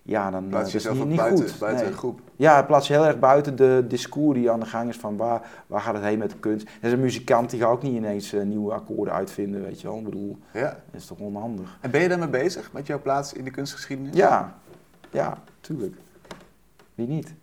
[0.06, 1.60] eh, ja, dan eh, Plaats is jezelf niet, buiten, goed.
[1.60, 1.92] buiten Nee.
[1.94, 2.20] een groep.
[2.36, 5.18] Ja, het plaatst je heel erg buiten de discours die aan de gang is van
[5.18, 6.68] waar, waar gaat het heen met de kunst.
[6.68, 9.88] Er is een muzikant die gaat ook niet ineens eh, nieuwe akkoorden uitvinden, weet je
[9.88, 9.98] wel.
[9.98, 10.62] Ik bedoel, Ja.
[10.92, 11.78] dat is toch onhandig.
[11.82, 14.16] En ben je daarmee bezig, met jouw plaats in de kunstgeschiedenis?
[14.16, 14.56] Ja,
[15.12, 15.96] ja, tuurlijk.
[16.96, 17.34] Wie niet?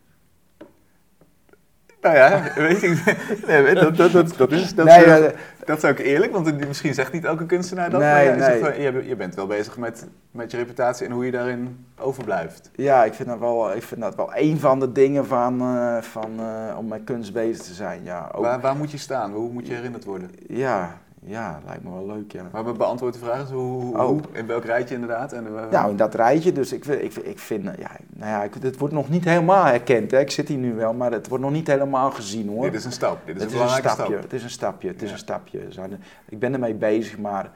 [2.02, 3.16] Nou ja, weet ik.
[3.46, 4.74] Nee, dat, dat, dat, dat is.
[4.74, 5.30] Dat, nee,
[5.64, 8.00] dat zou ik eerlijk, want misschien zegt niet elke kunstenaar dat.
[8.00, 9.08] Nee, maar ja, nee.
[9.08, 12.70] je bent wel bezig met, met je reputatie en hoe je daarin overblijft.
[12.74, 15.96] Ja, ik vind dat wel, ik vind dat wel een van de dingen van, eh,
[16.00, 18.00] van, eh, om met kunst bezig te zijn.
[18.04, 19.32] Ja, ook, Waar, waar moet je staan?
[19.32, 20.30] Hoe moet je herinnerd worden?
[20.48, 22.42] ja, ja, lijkt me wel leuk, ja.
[22.52, 24.06] Maar we beantwoorden de vraag is hoe, hoe, Oh.
[24.06, 25.32] hoe, in welk rijtje inderdaad.
[25.32, 28.30] En, eh, Nou, in dat rijtje, dus ik, vind- ik, ik vind, eh, ja, nou
[28.30, 30.10] ja, ik, het wordt nog niet helemaal herkend.
[30.10, 30.18] Hè.
[30.20, 32.62] Ik zit hier nu wel, maar het wordt nog niet helemaal gezien hoor.
[32.62, 33.18] dit is een stap.
[33.26, 34.22] Dit is het een is een belangrijke stapje, stap.
[34.24, 35.58] het is een stapje, het is een stapje.
[36.28, 37.50] Ik ben ermee bezig, maar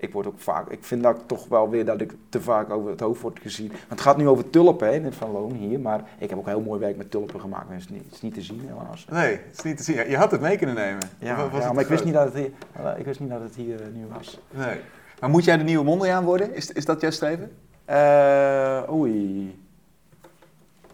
[0.00, 2.70] ik word ook vaak, ik vind dat ik toch wel weer dat ik te vaak
[2.70, 3.68] over het hoofd word gezien.
[3.68, 6.38] Want het gaat nu over tulpen, hè, in het Van Loon hier, maar ik heb
[6.38, 8.60] ook heel mooi werk met tulpen gemaakt, het is niet, het is niet te zien
[8.66, 9.06] helaas.
[9.10, 10.10] Nee, het is niet te zien.
[10.10, 11.02] Je had het mee kunnen nemen.
[11.18, 13.40] Ja, was maar ik te wist, niet dat het hier, eh, ik wist niet dat
[13.40, 14.40] het hier eh, nu was.
[14.50, 14.80] Nee.
[15.20, 16.54] Maar moet jij de nieuwe Mondriaan worden?
[16.54, 17.50] Is, is dat jouw streven?
[17.84, 19.54] Eh, oei.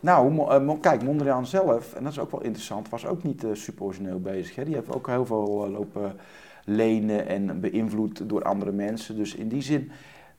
[0.03, 3.51] Nou, eh, kijk, Mondriaan zelf, en dat is ook wel interessant, was ook niet eh,
[3.53, 4.55] super origineel bezig.
[4.55, 4.65] Hè.
[4.65, 6.17] Die heeft ook heel veel eh, lopen
[6.64, 9.16] lenen en beïnvloed door andere mensen.
[9.16, 9.90] Dus in die zin,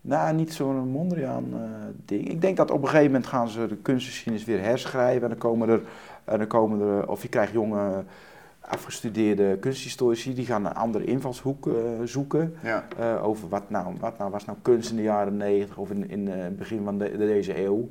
[0.01, 1.59] nou, niet zo'n Mondriaan eh,
[2.05, 2.29] ding.
[2.29, 5.21] Ik denk dat op een gegeven moment gaan ze de kunstgeschiedenis weer herschrijven.
[5.23, 5.81] En dan komen er,
[6.23, 8.03] en dan komen er of je krijgt jonge
[8.59, 12.53] afgestudeerde kunsthistorici, die gaan een andere invalshoek eh, zoeken.
[12.63, 12.83] Ja.
[12.99, 16.09] eh, over wat nou, wat nou was nou kunst in de jaren 90 of in,
[16.09, 17.89] in het begin van de- deze eeuw.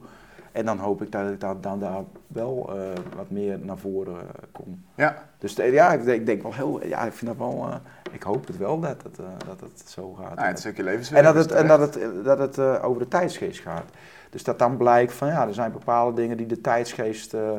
[0.53, 2.71] En dan hoop ik dat ik daar, dan daar wel
[3.17, 4.17] wat meer naar voren
[4.53, 4.83] kom.
[4.95, 7.69] Ja, Dus de- ja, ik denk, ik denk wel heel, ja, ik vind dat wel,
[8.13, 10.35] ik hoop het wel dat het, eh, dat het zo gaat.
[10.35, 10.83] nou, het is ook je
[11.15, 13.85] en dat is het, en dat het, dat het eh, over de tijdsgeest gaat.
[14.31, 17.51] Dus dat dan blijkt van ja, er zijn bepaalde dingen die de tijdsgeest eh,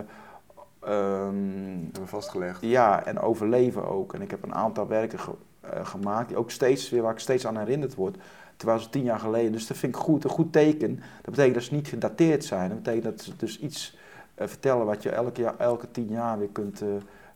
[0.79, 1.35] ehm,
[1.91, 2.61] hebben vastgelegd.
[2.61, 4.13] ja, en overleven ook.
[4.13, 5.35] En ik heb een aantal werken ge-
[5.83, 8.17] gemaakt die ook steeds weer waar ik steeds aan herinnerd word.
[8.57, 9.51] Terwijl ze tien jaar geleden.
[9.51, 10.95] Dus dat vind ik goed, een goed teken.
[10.95, 12.69] Dat betekent dat ze niet gedateerd zijn.
[12.69, 13.97] Dat betekent dat ze dus iets
[14.35, 16.81] vertellen wat je elke, jaar, elke tien jaar weer kunt,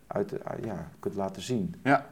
[0.08, 1.76] uit, ja, kunt laten zien.
[1.84, 2.06] Ja.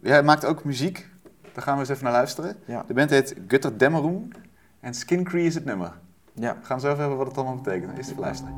[0.00, 1.08] Jij maakt ook muziek.
[1.52, 2.56] Daar gaan we eens even naar luisteren.
[2.64, 2.84] Ja.
[2.86, 4.34] De band heet Gutter Dämmerung
[4.80, 5.92] en Skin Cree is het nummer.
[6.34, 6.56] Ja.
[6.60, 7.96] We gaan zo even hebben wat het allemaal betekent.
[7.96, 8.54] Eerst even luisteren.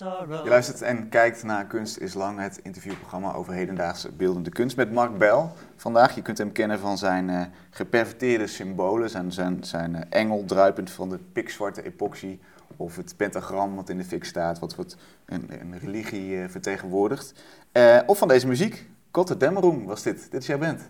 [0.00, 4.92] Je luistert en kijkt naar Kunst is Lang, het interviewprogramma over hedendaagse beeldende kunst met
[4.92, 5.48] Mark Bell.
[5.76, 10.44] Vandaag, je kunt hem kennen van zijn eh, geperverteerde symbolen, zijn, zijn, zijn eh, engel
[10.44, 12.38] druipend van de pikzwarte epoxy
[12.76, 17.34] of het pentagram wat in de fik staat, wat wordt een, een religie eh, vertegenwoordigt.
[17.72, 18.88] Eh, of van deze muziek.
[19.10, 19.52] Kotte
[19.84, 20.30] was dit.
[20.30, 20.86] Dit is jouw band.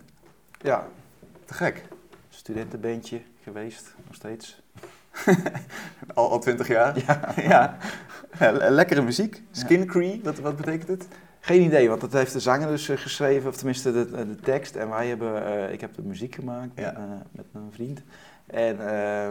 [0.60, 0.86] Ja,
[1.44, 1.82] Te gek.
[2.28, 4.59] studentenbandje geweest, nog steeds.
[6.14, 6.98] Al, al 20 jaar.
[7.08, 7.32] Ja.
[7.36, 7.76] ja.
[8.38, 9.42] le- lekkere muziek.
[9.50, 11.06] Skincree, wat, wat betekent het?
[11.40, 14.76] Geen idee, want dat heeft de zanger dus eh, geschreven, of tenminste de, de tekst.
[14.76, 16.92] En wij hebben, eh, ik heb de muziek gemaakt Ja.
[16.94, 18.02] eh, met mijn vriend.
[18.46, 19.30] En eh,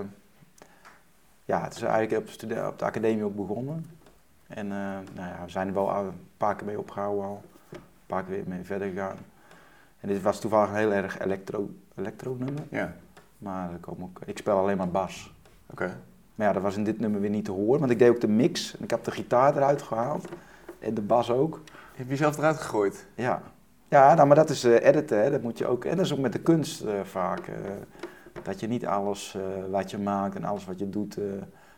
[1.45, 3.85] ja, het is eigenlijk op, de op de academie ook begonnen.
[4.47, 4.77] En eh,
[5.15, 7.43] nou ja, we zijn er wel een paar keer mee opgehouden al.
[7.71, 9.17] Een paar keer weer mee verder gegaan.
[9.99, 12.63] En dit was toevallig een heel erg elektro, elektro nummer.
[12.69, 12.93] Ja,
[13.37, 15.33] Maar er komen ook, ik speel alleen maar bas.
[15.71, 15.97] Oké.
[16.35, 17.79] Maar ja, dat was in dit nummer weer niet te horen.
[17.79, 18.75] Want ik deed ook de mix.
[18.77, 20.27] En ik heb de gitaar eruit gehaald.
[20.79, 21.61] En de bas ook.
[21.65, 23.05] Je hebt jezelf eruit gegooid.
[23.15, 23.41] Ja,
[23.87, 25.23] ja nou, maar dat is eh, editen.
[25.23, 25.31] Hè.
[25.31, 27.47] Dat moet je ook, en dat is ook met de kunst eh, vaak.
[27.47, 27.53] eh,
[28.43, 29.37] dat je niet alles
[29.71, 31.17] wat je maakt en alles wat je doet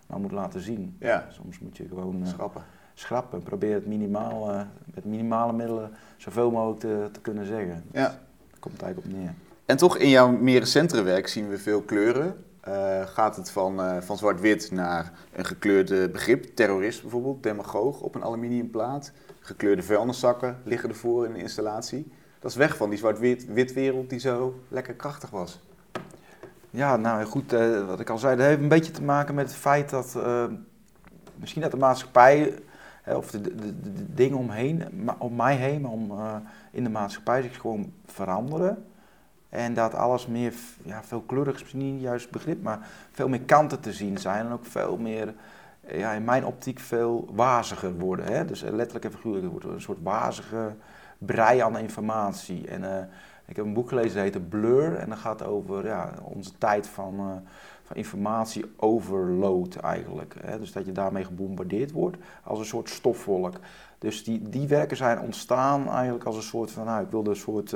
[0.08, 0.96] nou moet laten zien.
[1.00, 2.64] Ja, Soms moet je gewoon schrappen.
[2.94, 7.84] schrappen en proberen het minimaal, met minimale middelen zoveel mogelijk te, te kunnen zeggen.
[7.92, 8.02] Ja.
[8.02, 9.34] Daar komt het eigenlijk op neer.
[9.66, 12.44] En toch in jouw meer recentere werk zien we veel kleuren.
[12.62, 18.16] Eh, gaat het van, eh, van zwart-wit naar een gekleurde begrip, terrorist bijvoorbeeld, demagoog op
[18.16, 19.12] een aluminiumplaat.
[19.40, 22.12] Gekleurde vuilniszakken liggen ervoor in de installatie.
[22.40, 25.60] Dat is weg van die zwart-wit wereld die zo lekker krachtig was.
[26.70, 29.48] Ja, nou goed, eh, wat ik al zei, dat heeft een beetje te maken met
[29.48, 30.18] het feit dat
[31.36, 32.60] misschien dat de maatschappij,
[33.06, 36.12] of de, de, de, dingen omheen, om mij heen, maar om,
[36.72, 38.86] in de maatschappij zich gewoon veranderen.
[39.52, 43.42] En dat alles meer, ja, veel kleuriger is misschien niet juist begrip, maar veel meer
[43.42, 44.46] kanten te zien zijn.
[44.46, 45.34] En ook veel meer,
[45.88, 48.26] ja, in mijn optiek, veel waziger worden.
[48.26, 48.46] Hè?
[48.46, 50.76] Dus eh, letterlijk en figuurlijk wordt een soort wazige
[51.18, 52.68] brei aan informatie.
[52.68, 53.04] En eh,
[53.46, 54.96] ik heb een boek gelezen, dat heet Blur.
[54.96, 57.50] En dat gaat over ja, onze tijd van, eh,
[57.84, 60.36] van informatie overload eigenlijk.
[60.42, 60.60] Hè?
[60.60, 63.56] Dus dat je daarmee gebombardeerd wordt als een soort stofwolk.
[63.98, 67.36] Dus die, die werken zijn ontstaan eigenlijk als een soort van, nou ik wilde een
[67.36, 67.74] soort...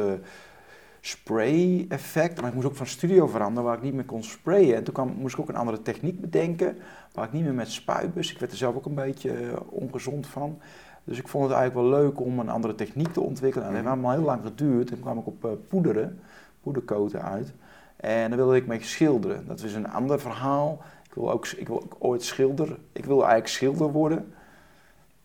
[1.07, 2.41] spray-effect.
[2.41, 4.75] Maar ik moest ook van studio veranderen waar ik niet meer kon sprayen.
[4.75, 6.77] En toen kwam, moest ik ook een andere techniek bedenken.
[7.13, 8.31] Waar ik niet meer met spuitbus.
[8.31, 10.59] Ik werd er zelf ook een beetje eh, ongezond van.
[11.03, 13.67] Dus ik vond het eigenlijk wel leuk om een andere techniek te ontwikkelen.
[13.67, 14.89] En dat heeft allemaal heel lang geduurd.
[14.89, 16.19] En toen kwam ik op eh, poederen,
[16.61, 17.53] poederkoten uit.
[17.95, 19.47] En daar wilde ik mee schilderen.
[19.47, 20.81] Dat is een ander verhaal.
[21.07, 22.77] Ik wil ook, ik wil ook ooit schilder.
[22.91, 24.33] Ik wil eigenlijk schilder worden.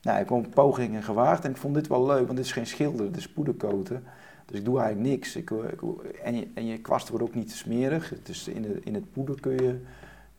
[0.01, 2.67] Nou, ik heb pogingen gewaagd en ik vond dit wel leuk, want dit is geen
[2.67, 4.03] schilder, dit is poederkoten.
[4.51, 5.35] Dus ik doe eigenlijk niks.
[5.35, 5.81] Ik, eh, ik-
[6.23, 8.13] en, je, en je kwast wordt ook niet te smerig.
[8.29, 9.79] Is in, de, in het poeder kun je,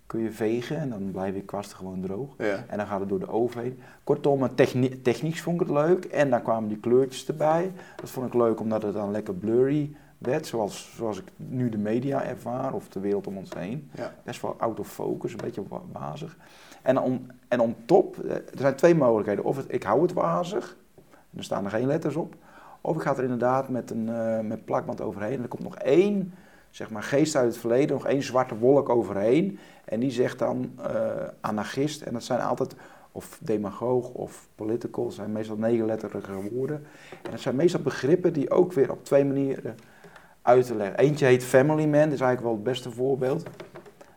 [0.06, 2.34] kun je vegen en dan blijven je kwasten gewoon droog.
[2.38, 2.64] Ja.
[2.68, 3.78] En dan gaat het door de oven heen.
[4.04, 6.04] Kortom, een techni technisch vond ik het leuk.
[6.04, 7.72] En dan kwamen die kleurtjes erbij.
[7.96, 10.46] Dat vond ik leuk omdat het dan lekker blurry werd.
[10.46, 13.90] Zoals, zoals ik nu de media ervaar of de wereld om ons heen.
[13.94, 14.14] Ja.
[14.24, 16.36] Best wel out of focus, een beetje wa- wazig.
[16.82, 19.44] En om, en om top, eh, er zijn twee mogelijkheden.
[19.44, 20.76] Of het, ik hou het wazig,
[21.36, 22.34] er staan er geen letters op.
[22.82, 25.36] Of ik ga er inderdaad met een eh, met plakband overheen.
[25.36, 26.34] En er komt nog één,
[26.70, 29.58] zeg maar, geest uit het verleden, nog één zwarte wolk overheen.
[29.84, 32.02] En die zegt dan eh, anarchist.
[32.02, 32.74] En dat zijn altijd
[33.12, 35.04] of demagoog of political.
[35.04, 36.84] Dat zijn meestal negenletterige woorden.
[37.22, 39.76] En dat zijn meestal begrippen die ook weer op twee manieren
[40.42, 40.98] uit te leggen.
[40.98, 43.46] Eentje heet family man, dat is eigenlijk wel het beste voorbeeld,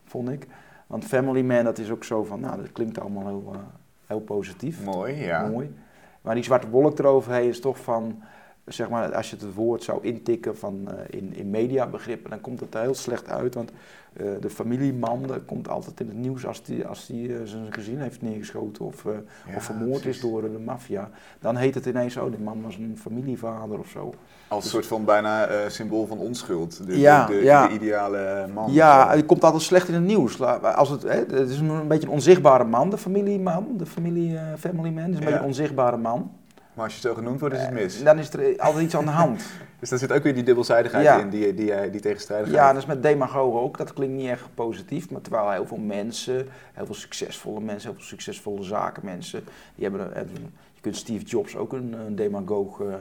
[0.04, 0.48] vond ik.
[0.88, 3.60] Want family man, dat is ook zo van, nou, dat klinkt allemaal heel, eh,
[4.06, 4.84] heel positief.
[4.84, 5.48] Mooi, ja.
[5.48, 5.74] Mooi.
[6.22, 8.22] Maar die zwarte wolk eroverheen is toch van,
[8.66, 12.60] zeg maar, als je het woord zou intikken van, eh, in, in mediabegrippen, dan komt
[12.60, 13.56] het er heel slecht uit.
[13.56, 13.72] Want
[14.14, 18.00] eh, de familieman komt altijd in het nieuws als die, als die eh, zijn gezin
[18.00, 20.24] heeft neergeschoten of, Ja, of vermoord precies.
[20.24, 21.10] is door de maffia.
[21.40, 24.14] Dan heet het ineens, oh, die man was een familievader of zo.
[24.48, 26.88] Als een soort van bijna symbool van onschuld.
[26.88, 27.68] De, Ja, de, de, ja.
[27.68, 28.74] de ideale man.
[28.74, 30.42] Ja, het komt altijd slecht in het nieuws.
[30.62, 34.90] Als het, hè, het is een, beetje een onzichtbare man, de familieman, de familie, family
[34.90, 36.32] man, is een beetje een onzichtbare man.
[36.76, 38.04] Maar als je zo genoemd wordt, is het mis.
[38.04, 39.44] Dan is er altijd iets aan de hand.
[39.80, 41.20] Dus daar zit ook weer die dubbelzijdigheid Ja.
[41.20, 42.58] in, die, die, die, die tegenstrijdigheid.
[42.62, 43.78] Ja, dat is met demagogen ook.
[43.78, 45.10] Dat klinkt niet echt positief.
[45.10, 49.44] Maar terwijl heel veel mensen, heel veel succesvolle mensen, heel veel succesvolle zakenmensen,
[49.76, 53.00] die hebben, een- je kunt Steve Jobs ook een, een demagoog, eh, eh,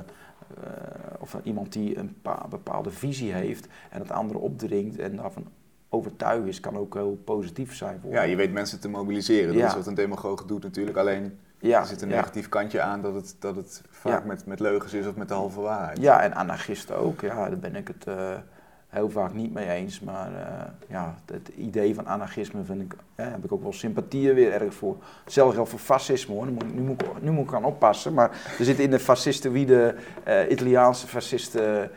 [1.18, 5.44] of iemand die een pa- bepaalde visie heeft en het andere opdringt en daarvan
[5.88, 9.46] overtuigd is, kan ook heel positief zijn voor Ja, je weet mensen te mobiliseren.
[9.48, 9.66] Dat Ja.
[9.66, 10.96] is wat een demagoog doet natuurlijk.
[10.96, 11.38] Alleen
[11.68, 14.92] ja, er zit een negatief kantje aan dat het, dat het vaak met, met leugens
[14.92, 15.98] is of met de halve waarheid.
[15.98, 17.20] Ja, en anarchisten ook.
[17.20, 18.14] Ja, daar ben ik het eh,
[18.88, 20.00] heel vaak niet mee eens.
[20.00, 24.34] Maar eh, ja, het idee van anarchisme vind ik, ja, heb ik ook wel sympathieën
[24.34, 24.96] weer erg voor.
[25.26, 26.44] Zelfs al voor fascisme hoor.
[26.46, 28.14] Nu moet, ik- nu, moet ik, nu moet ik aan oppassen.
[28.14, 29.94] Maar er zit in de fascistoïde
[30.24, 31.90] eh Italiaanse fascisten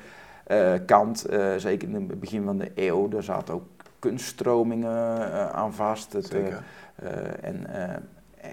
[0.43, 3.63] eh, kant, eh, zeker in het begin van de eeuw, daar zaten ook
[3.99, 6.13] kunststromingen eh, aan vast.
[6.13, 6.47] Het, eh,
[6.95, 7.95] eh, en eh,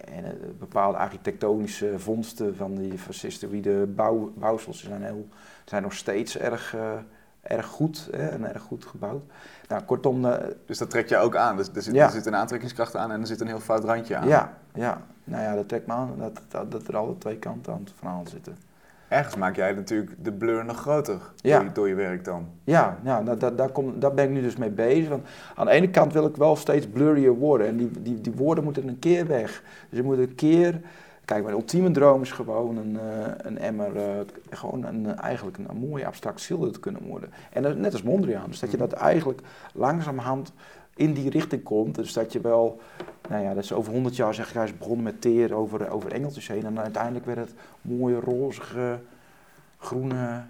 [0.00, 5.28] en eh, bepaalde architectonische vondsten van die fascistoïde bouw, bouwsels zijn, heel,
[5.64, 6.92] zijn nog steeds erg, eh,
[7.42, 9.22] erg goed hè, en erg goed gebouwd.
[9.68, 11.56] Nou, kortom, eh, Dus dat trekt je ook aan.
[11.56, 12.04] Dus er zit, Ja.
[12.04, 14.28] er zit een aantrekkingskracht aan en er zit een heel fout randje aan.
[14.28, 17.72] ja, ja, nou ja, dat trekt me aan dat, dat, dat er alle twee kanten
[17.72, 18.56] aan het verhaal zitten.
[19.08, 21.56] Ergens maak jij natuurlijk de blur nog groter Ja.
[21.56, 22.46] door, je, door je werk dan.
[22.64, 25.08] Ja, ja daar, daar, daar, kom, daar ben ik nu dus mee bezig.
[25.08, 25.22] Want
[25.54, 27.66] aan de ene kant wil ik wel steeds blurrier worden.
[27.66, 29.62] En die, die, die woorden moeten een keer weg.
[29.88, 30.80] Dus je moet een keer...
[31.24, 33.96] Kijk, mijn ultieme droom is gewoon een, eh, een emmer...
[33.96, 34.04] eh,
[34.50, 37.30] gewoon een, eigenlijk een, een mooi abstract schilder te kunnen worden.
[37.52, 38.48] En dat, net als Mondriaan.
[38.48, 39.40] Dus dat je dat eigenlijk
[39.74, 40.52] langzamerhand
[40.96, 41.94] in die richting komt.
[41.94, 42.80] Dus dat je wel...
[43.28, 44.54] Nou ja, dat is over honderd jaar zeg ik...
[44.54, 46.64] Hij is begonnen met teer over, over engeltjes heen.
[46.64, 49.00] En uiteindelijk werd het mooie, rozige,
[49.78, 50.42] groene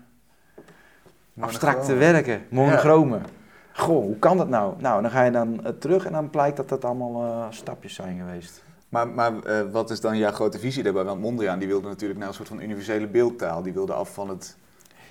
[1.40, 3.22] abstracte werken, monochromen.
[3.72, 4.74] Goh, hoe kan dat nou?
[4.78, 7.94] Nou, dan ga je dan eh, terug en dan blijkt dat dat allemaal eh, stapjes
[7.94, 8.64] zijn geweest.
[8.88, 11.04] Maar, maar eh, wat is dan jouw grote visie daarbij?
[11.04, 13.62] Want Mondriaan die wilde natuurlijk naar een soort van universele beeldtaal.
[13.62, 14.56] Die wilde af van het,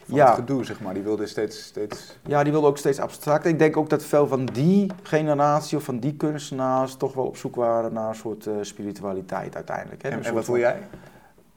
[0.05, 0.25] van Ja.
[0.25, 0.93] het gedoe, zeg maar.
[0.93, 1.63] Die wilde steeds...
[1.63, 2.17] steeds...
[2.25, 3.45] Ja, die wilde ook steeds abstract.
[3.45, 7.37] Ik denk ook dat veel van die generatie of van die kunstenaars toch wel op
[7.37, 10.01] zoek waren naar een soort eh, spiritualiteit uiteindelijk.
[10.01, 10.09] Hè?
[10.09, 10.77] En, en wat wil jij?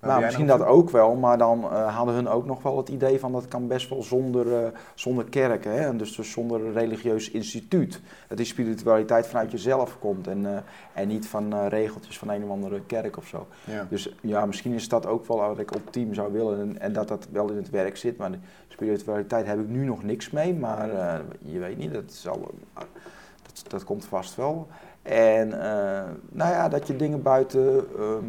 [0.06, 3.20] Nou, misschien dat ook wel, maar dan eh, hadden hun ook nog wel het idee
[3.20, 5.78] van dat kan best wel zonder, eh, zonder kerk, hè?
[5.78, 8.00] En dus, dus zonder religieus instituut.
[8.28, 12.50] Dat die spiritualiteit vanuit jezelf komt en, eh, en niet van regeltjes van een of
[12.50, 13.46] andere kerk of zo.
[13.64, 13.86] Ja.
[13.90, 16.92] Dus ja, misschien is dat ook wel wat ik op team zou willen en, en
[16.92, 18.16] dat dat wel in het werk zit.
[18.16, 18.38] Maar de
[18.68, 20.88] spiritualiteit heb ik nu nog niks mee, maar
[21.38, 22.54] je weet niet, dat, zal,
[23.42, 24.66] dat, dat komt vast wel.
[25.02, 25.48] En
[26.28, 28.24] nou ja, dat je dingen buiten, ehm,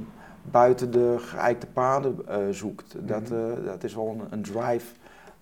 [0.52, 2.96] buiten de geëikte paden eh, zoekt.
[3.08, 3.34] Dat, Mhm.
[3.34, 4.86] eh, dat is wel een, een drive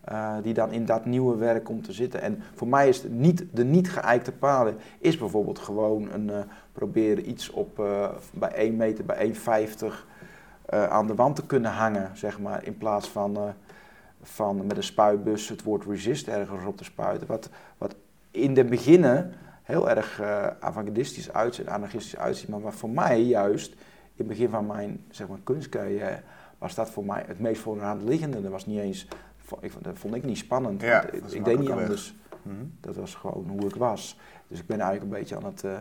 [0.03, 2.21] eh, die dan in dat nieuwe werk komt te zitten.
[2.21, 6.31] En voor mij is het niet, de niet geëikte paden is bijvoorbeeld gewoon een,
[6.71, 7.75] proberen iets op,
[8.33, 10.05] bij 1 meter, bij 1,50
[10.65, 13.37] eh, aan de wand te kunnen hangen, zeg maar, in plaats van,
[14.21, 17.27] van met een spuitbus het woord resist ergens op te spuiten.
[17.27, 17.95] Wat, wat
[18.31, 19.33] in de beginnen
[19.63, 23.75] heel erg eh avant-gardistisch uitziet, anarchistisch uitziet, maar wat voor mij juist
[24.15, 26.21] in het begin van mijn zeg maar, kunstcarrière
[26.57, 28.41] was dat voor mij het meest voor de hand liggende.
[28.41, 29.03] Dat was niet eens,
[29.61, 30.81] ik, vond- dat vond ik niet spannend.
[30.81, 32.15] Ja, ik, deed niet anders.
[32.43, 32.55] Mhm.
[32.81, 34.19] Dat was gewoon hoe ik was.
[34.47, 35.77] Dus ik ben eigenlijk een beetje aan het, eh,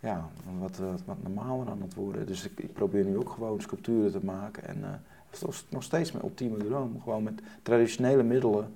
[0.00, 0.28] ja,
[0.58, 2.26] wat, wat, wat normaler aan het worden.
[2.26, 4.64] Dus ik, ik probeer nu ook gewoon sculpturen te maken.
[4.64, 4.82] En
[5.30, 7.00] het is nog steeds mijn ultieme droom.
[7.02, 8.74] Gewoon met traditionele middelen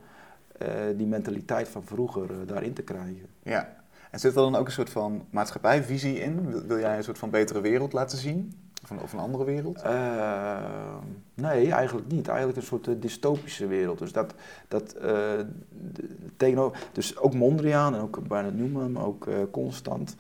[0.59, 3.27] eh, die mentaliteit van vroeger daarin te krijgen.
[3.43, 3.79] Ja.
[4.11, 6.51] En zit er dan ook een soort van maatschappijvisie in?
[6.51, 8.53] Wil, wil jij een soort van betere wereld laten zien?
[8.83, 9.83] Of een, of een andere wereld?
[9.83, 10.59] Eh,
[11.35, 12.29] nee, eigenlijk niet.
[12.29, 13.99] Eigenlijk een soort eh, dystopische wereld.
[13.99, 14.35] Dus dat,
[14.69, 15.19] dat eh,
[16.37, 20.17] tegenover, dus ook Mondriaan en ook Bernard Newman, maar ook Constant.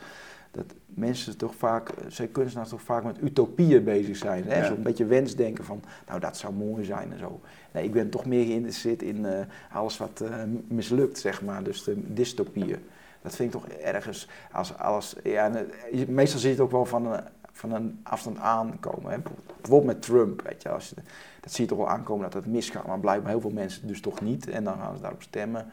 [0.51, 4.45] Dat mensen toch vaak, zij kunstenaars toch vaak met utopieën bezig zijn.
[4.45, 4.59] Hè?
[4.59, 4.66] Ja.
[4.66, 7.41] Zo'n beetje wensdenken van, nou dat zou mooi zijn en zo.
[7.72, 9.26] Nee, ik ben toch meer geïnteresseerd in
[9.72, 10.24] alles wat
[10.68, 11.62] mislukt, zeg maar.
[11.62, 12.78] Dus de dystopieën.
[13.22, 16.70] Dat vind ik toch ergens, als alles, ja, en, eh, meestal zie je het ook
[16.70, 19.10] wel van een, van een afstand aankomen.
[19.12, 19.18] Hè?
[19.60, 20.94] Bijvoorbeeld met Trump, weet je, als je,
[21.40, 22.86] dat zie je toch wel aankomen dat het misgaat.
[22.86, 24.48] Maar blijkbaar heel veel mensen dus toch niet.
[24.48, 25.66] En dan gaan ze daarop stemmen.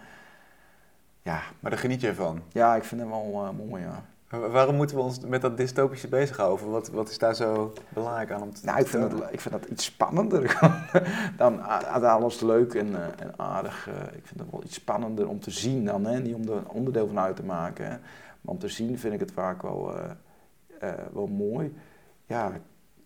[1.21, 2.41] Ja, Maar daar geniet jij van.
[2.51, 4.03] ja ik vind hem wel eh, mooi, ja.
[4.29, 6.69] Wa- Waarom moeten we ons met dat dystopische bezighouden?
[6.69, 9.53] Wat, wat is daar zo belangrijk aan om te Nou, ik vind, dat, ik vind
[9.61, 10.59] dat iets spannender
[11.37, 11.61] dan
[12.01, 13.87] alles leuk en, eh, en aardig.
[13.87, 16.19] eh, ik vind het wel iets spannender om te zien dan, hè?
[16.19, 17.85] niet om er een onderdeel van uit te maken.
[17.85, 17.97] Hè?
[18.41, 19.95] Maar om te zien vind ik het vaak wel,
[20.79, 21.75] eh, wel mooi.
[22.25, 22.51] Ja,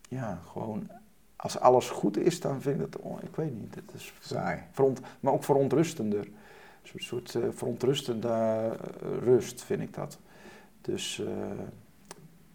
[0.08, 0.88] ja, gewoon
[1.36, 4.60] als alles goed is, dan vind ik dat, oh, ik weet niet, het is Saai.
[4.72, 6.28] veront, maar ook verontrustender.
[6.94, 8.70] Een soort, verontrustende
[9.22, 10.18] rust vind ik dat.
[10.82, 11.32] Dus eh,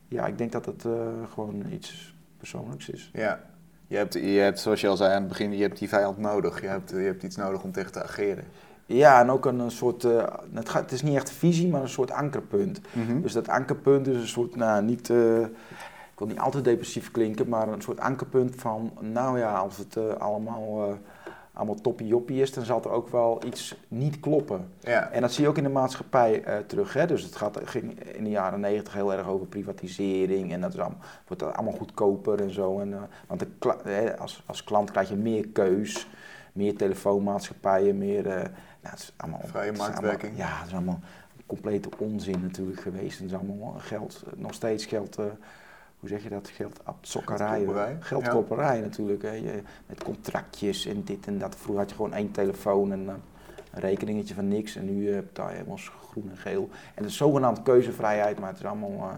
[0.08, 0.92] ja, ik denk dat het eh,
[1.34, 3.10] gewoon iets persoonlijks is.
[3.14, 3.40] Ja.
[3.88, 6.18] Je hebt, je hebt, zoals je al zei aan het begin, je hebt die vijand
[6.18, 6.62] nodig.
[6.62, 8.44] Je hebt, je hebt iets nodig om tegen te ageren.
[8.86, 10.24] Ja, en ook een, een soort, eh,
[10.54, 12.82] het, gaat, het is niet echt visie, maar een soort ankerpunt.
[12.94, 13.22] Mhm.
[13.22, 17.68] Dus dat ankerpunt is een soort, nou niet, ik wil niet altijd depressief klinken, maar
[17.68, 20.98] een soort ankerpunt van, nou ja, als het allemaal,
[21.58, 24.72] allemaal toppie-joppie is, dan zal er ook wel iets niet kloppen.
[24.80, 25.10] Ja.
[25.12, 26.94] En dat zie je ook in de maatschappij eh, terug.
[26.94, 27.08] Hè?
[27.08, 30.80] Dus het gaat, ging in de jaren negentig heel erg over privatisering en dat is
[30.80, 32.80] allemaal, wordt allemaal goedkoper en zo.
[32.80, 36.08] En, eh, want de als, als klant krijg je meer keus,
[36.54, 38.28] meer telefoonmaatschappijen, meer...
[38.28, 38.50] eh, nou,
[38.82, 40.32] het is allemaal, Vrije marktwerking.
[40.34, 41.00] allemaal- ja, het is allemaal
[41.46, 43.20] complete onzin natuurlijk geweest.
[43.20, 45.18] Het is allemaal geld, nog steeds geld...
[45.98, 46.48] eh, hoe zeg je dat?
[46.48, 46.80] Geld.
[48.00, 49.22] Geldklopperij natuurlijk.
[49.22, 49.32] Hè.
[49.32, 51.56] Je, met contractjes en dit en dat.
[51.56, 53.14] Vroeger had je gewoon één telefoon en eh,
[53.72, 55.80] een rekeningetje van niks en nu uh, betaal je helemaal
[56.10, 56.70] groen en geel.
[56.72, 59.16] En het is zogenaamd keuzevrijheid, maar het is allemaal uh,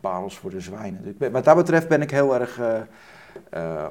[0.00, 1.02] parels voor de zwijnen.
[1.02, 2.80] Dus ben- wat dat betreft ben ik heel erg, eh,
[3.50, 3.86] eh,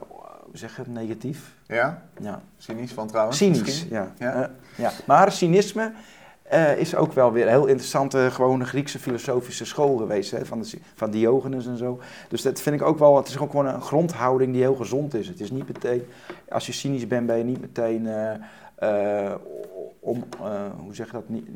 [0.46, 1.56] hoe zeg je het, negatief.
[1.66, 2.02] Ja?
[2.20, 2.42] Ja.
[2.58, 3.38] Cynisch van trouwens?
[3.38, 4.12] Cynisch, ja.
[4.18, 4.34] Ja.
[4.34, 4.92] Eh, ja.
[5.06, 5.92] Maar cynisme
[6.52, 10.62] eh, is ook wel weer een heel interessante, gewone Griekse filosofische school geweest, hè, van,
[10.62, 12.00] de, van Diogenes en zo.
[12.30, 15.14] Dus dat vind ik ook wel, het is ook gewoon een grondhouding die heel gezond
[15.14, 15.28] is.
[15.28, 16.04] Het is niet meteen,
[16.50, 18.34] als je cynisch bent, ben je niet meteen eh,
[18.76, 19.36] eh,
[20.00, 20.24] om,
[20.84, 21.48] hoe zeg je dat, niet,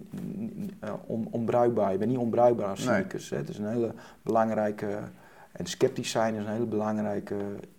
[1.06, 1.92] on, onbruikbaar.
[1.92, 3.30] Je bent niet onbruikbaar als cynicus.
[3.30, 3.92] Het is een hele
[4.22, 4.98] belangrijke,
[5.52, 7.36] en sceptisch zijn is een hele belangrijke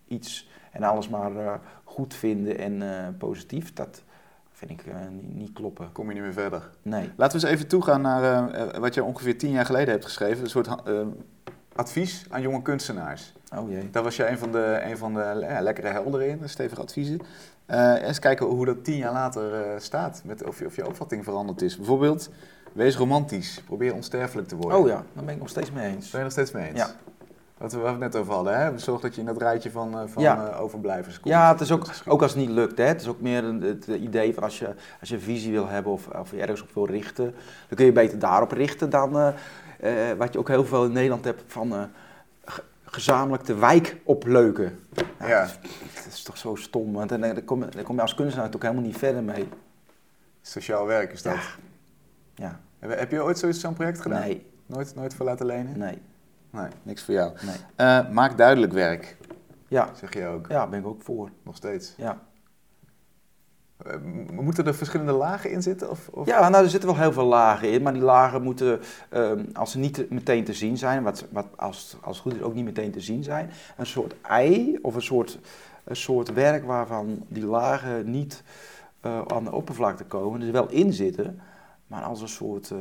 [0.08, 0.48] iets.
[0.72, 2.82] En alles maar goed vinden en
[3.18, 4.02] positief, dat
[4.56, 5.92] vind ik eh, niet, kloppen.
[5.92, 6.70] Kom je niet meer verder.
[6.82, 7.10] Nee.
[7.16, 10.04] Laten we eens even toegaan naar eh, eh, wat je ongeveer tien jaar geleden hebt
[10.04, 10.44] geschreven.
[10.44, 10.68] Een soort
[11.74, 13.34] advies aan jonge kunstenaars.
[13.56, 13.90] Oh jee.
[13.90, 17.20] Daar was je een van de, een van de ja, lekkere helden in, stevige adviezen.
[17.66, 20.22] Eens kijken hoe dat tien jaar later staat.
[20.24, 21.76] Met of, je, of je opvatting veranderd is.
[21.76, 22.30] Bijvoorbeeld,
[22.72, 23.62] wees romantisch.
[23.64, 24.78] Probeer onsterfelijk te worden.
[24.78, 26.10] Oh ja, daar ben ik nog steeds mee eens.
[26.10, 26.78] Ben je nog steeds mee eens?
[26.78, 26.90] Ja.
[27.58, 28.78] Wat we, het net over hadden, hè?
[28.78, 30.48] Zorg dat je in dat rijtje van, eh, van Ja.
[30.50, 31.34] eh, overblijvers komt.
[31.34, 32.78] Ja, het is ook, ook als het niet lukt.
[32.78, 32.84] Hè.
[32.84, 35.92] Het is ook meer het idee van als je, als je een visie wil hebben
[35.92, 37.24] of, of je ergens op wil richten,
[37.68, 39.16] dan kun je beter daarop richten dan
[39.80, 41.88] eh, wat je ook heel veel in Nederland hebt van
[42.44, 44.78] ge- gezamenlijk de wijk opleuken.
[45.18, 45.40] Nou, Ja.
[45.40, 48.02] Dat, is, dat is toch zo stom, want dan, dan, kom, je- dan kom je
[48.02, 49.48] als kunstenaar ook helemaal niet verder mee.
[50.42, 51.34] Sociaal werk is dat.
[51.34, 51.40] Ja.
[52.34, 54.20] Ja, Heb, heb je ooit zoiets zo'n project gedaan?
[54.20, 55.78] nee, Nooit, nooit voor laten lenen?
[55.78, 55.98] nee,
[56.50, 57.32] Nee, niks voor jou.
[57.42, 57.54] nee.
[57.76, 59.16] Eh, maak duidelijk werk,
[59.68, 60.46] Ja, zeg je ook.
[60.48, 61.30] ja, ben ik ook voor.
[61.42, 61.94] Nog steeds.
[61.96, 62.20] Ja.
[63.76, 63.94] Eh,
[64.32, 65.90] moeten er verschillende lagen in zitten?
[65.90, 66.26] Of, of?
[66.26, 69.70] Ja, nou, er zitten wel heel veel lagen in, maar die lagen moeten, ehm, als
[69.70, 72.54] ze niet te- meteen te zien zijn, wat, wat als, als het goed is ook
[72.54, 75.38] niet meteen te zien zijn, een soort ei of een soort,
[75.84, 78.42] een soort werk waarvan die lagen niet
[79.00, 81.40] eh, aan de oppervlakte komen, dus wel in zitten,
[81.86, 82.72] maar als een soort,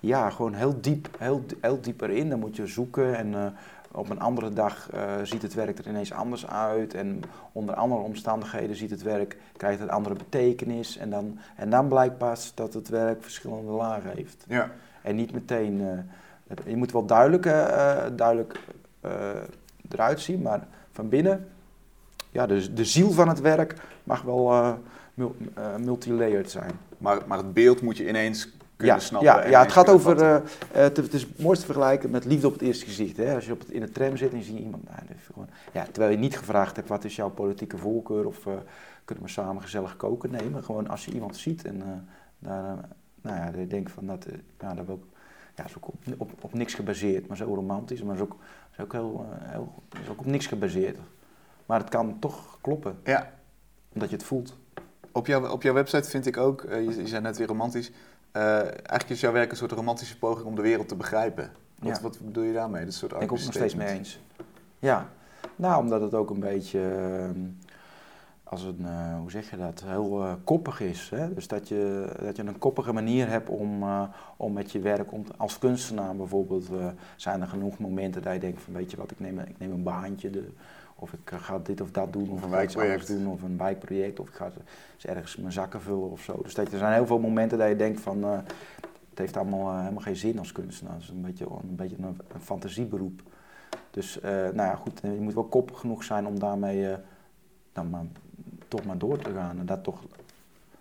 [0.00, 2.28] ja, gewoon heel diep, heel, heel diep erin.
[2.28, 3.46] Dan moet je zoeken en eh,
[3.90, 6.94] op een andere dag eh, ziet het werk er ineens anders uit.
[6.94, 7.22] En
[7.52, 10.96] onder andere omstandigheden ziet het werk, krijgt het andere betekenis.
[10.96, 14.44] En dan, en dan blijkt pas dat het werk verschillende lagen heeft.
[14.48, 14.70] Ja.
[15.02, 17.44] En niet meteen, eh, je moet wel duidelijk,
[18.16, 18.60] duidelijk
[19.88, 21.48] eruit zien, maar van binnen,
[22.30, 23.74] ja, de, de ziel van het werk
[24.04, 24.78] mag wel
[25.14, 25.36] mul-
[25.78, 26.70] multilayered zijn.
[26.98, 29.28] Maar, maar het beeld moet je ineens Ja, snappen.
[29.30, 30.18] ja, ja, het gaat over.
[30.18, 30.44] vatten.
[30.72, 33.16] eh, eh, het, het is het mooiste te vergelijken met liefde op het eerste gezicht.
[33.16, 33.34] Hè?
[33.34, 34.84] Als je op het, in de tram zit en je ziet iemand.
[34.84, 34.98] Nou,
[35.32, 38.52] gewoon, ja, terwijl je niet gevraagd hebt wat is jouw politieke voorkeur of eh,
[39.04, 40.30] kunnen we samen gezellig koken.
[40.30, 41.88] Nee, maar gewoon als je iemand ziet en eh,
[42.38, 42.78] daar, eh,
[43.20, 44.86] nou ja, je denkt van dat, eh, ja, dat.
[45.54, 48.02] Ja, is ook op, op, op niks gebaseerd, maar zo romantisch.
[48.02, 48.36] Maar is ook,
[48.72, 50.98] is ook, heel, eh, heel, is ook op niks gebaseerd.
[51.66, 53.32] Maar het kan toch kloppen, Ja,
[53.92, 54.56] omdat je het voelt.
[55.12, 57.90] op, jouw, op jouw website vind ik ook, eh, je, je zei net weer romantisch.
[58.36, 61.50] Eh, eigenlijk is jouw werk een soort romantische poging om de wereld te begrijpen.
[61.78, 62.02] Wat, Ja.
[62.02, 62.84] wat bedoel je daarmee?
[62.84, 64.20] Dat soort Ben ik ook nog steeds mee eens.
[64.78, 65.08] Ja,
[65.56, 67.40] nou omdat het ook een beetje ehm,
[68.44, 71.10] als een, eh, hoe zeg je dat, heel eh, koppig is.
[71.10, 71.34] Hè?
[71.34, 73.84] Dus dat je, dat je een koppige manier hebt om,
[74.36, 76.68] om met je werk, om, als kunstenaar bijvoorbeeld,
[77.16, 79.72] zijn er genoeg momenten dat je denkt van weet je wat, ik neem, ik neem
[79.72, 80.30] een baantje.
[80.30, 80.52] De,
[80.98, 83.06] of ik eh, ga dit of dat doen, of, een anders wijkproject.
[83.06, 84.44] doen, of een wijkproject, of ik ga
[84.94, 86.40] eens ergens mijn zakken vullen of zo.
[86.42, 88.38] Dus dat, er zijn heel veel momenten dat je denkt van, eh,
[89.10, 90.94] het heeft allemaal eh, helemaal geen zin als kunstenaar.
[90.94, 93.22] Het is een beetje een, beetje een, een fantasieberoep.
[93.90, 96.96] Dus nou ja, goed, je moet wel koppig genoeg zijn om daarmee
[97.72, 98.04] dan maar,
[98.68, 99.58] toch maar door te gaan.
[99.58, 100.02] En dat toch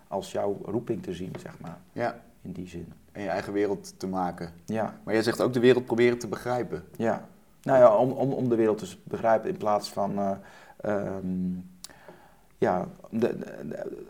[0.07, 2.93] als jouw roeping te zien, zeg maar, Ja, in die zin.
[3.11, 4.51] en je eigen wereld te maken.
[4.65, 6.83] Ja, Maar jij zegt ook de wereld proberen te begrijpen.
[6.95, 7.27] ja.
[7.65, 10.31] Nou ja, om, om, om de wereld te begrijpen in plaats van eh,
[10.77, 11.53] ehm,
[12.57, 12.87] ja,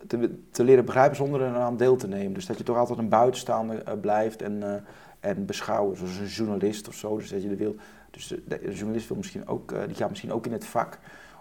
[0.08, 2.34] te, te leren begrijpen zonder er aan deel te nemen.
[2.34, 4.82] Dus dat je toch altijd een buitenstaander eh, blijft en, eh,
[5.20, 7.18] en beschouwen, zoals een journalist of zo.
[7.18, 7.80] Dus dat je de wereld,
[8.12, 11.00] dus de, journalist wil misschien ook, die gaat misschien ook in het vak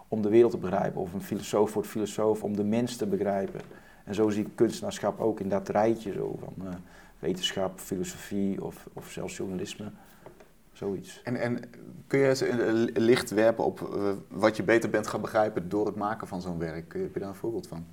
[0.09, 1.01] om de wereld te begrijpen.
[1.01, 3.61] Of een filosoof wordt filosoof om de mens te begrijpen.
[4.05, 6.75] En zo zie ik kunstenaarschap ook in dat rijtje zo van
[7.19, 9.91] wetenschap, filosofie of, of zelfs journalisme.
[10.75, 11.21] Zoiets.
[11.23, 11.61] En, en
[12.07, 15.87] kun je eens een licht werpen op eh, wat je beter bent gaan begrijpen door
[15.87, 16.93] het maken van zo'n werk?
[16.93, 17.85] Heb je daar een voorbeeld van?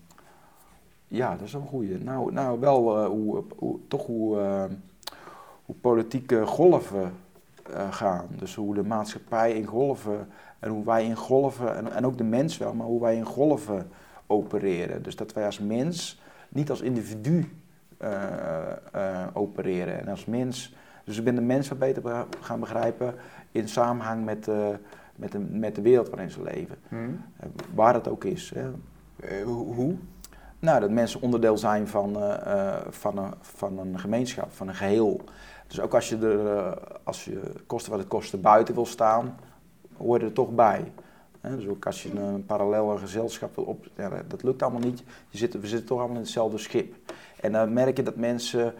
[1.08, 1.98] Ja, dat is wel een goeie.
[1.98, 4.64] Nou, nou wel eh, hoe, hoe, toch hoe, eh,
[5.66, 7.12] hoe politieke golven
[7.74, 8.28] eh, gaan.
[8.38, 10.28] Dus hoe de maatschappij in golven
[10.60, 13.26] en hoe wij in golven, en, en ook de mens wel, maar hoe wij in
[13.26, 13.90] golven
[14.28, 15.04] opereren.
[15.04, 17.50] Dus dat wij als mens niet als individu
[17.98, 20.00] eh, eh, opereren.
[20.00, 23.16] En als mens, dus ik ben de mens wat beter be- gaan begrijpen
[23.52, 24.68] in samenhang met, eh,
[25.16, 26.76] met, de, met de wereld waarin ze leven.
[26.88, 26.96] Hm?
[26.96, 28.52] Eh, waar het ook is.
[28.56, 28.72] Hè.
[29.28, 29.96] Eh, hoe?
[30.60, 32.18] Nou, dat mensen onderdeel zijn van,
[32.90, 35.22] van, een, van een gemeenschap, van een geheel.
[35.68, 39.38] Dus ook als je, er, als je kosten wat het kostte buiten wil staan,
[39.98, 40.92] hoor je er toch bij.
[41.42, 43.88] Dus ook als je een parallel gezelschap wil op...
[43.96, 45.04] Ja, dat- lukt allemaal niet.
[45.30, 46.96] Je zit, we zitten toch allemaal in hetzelfde schip.
[47.42, 48.74] En dan merk je dat mensen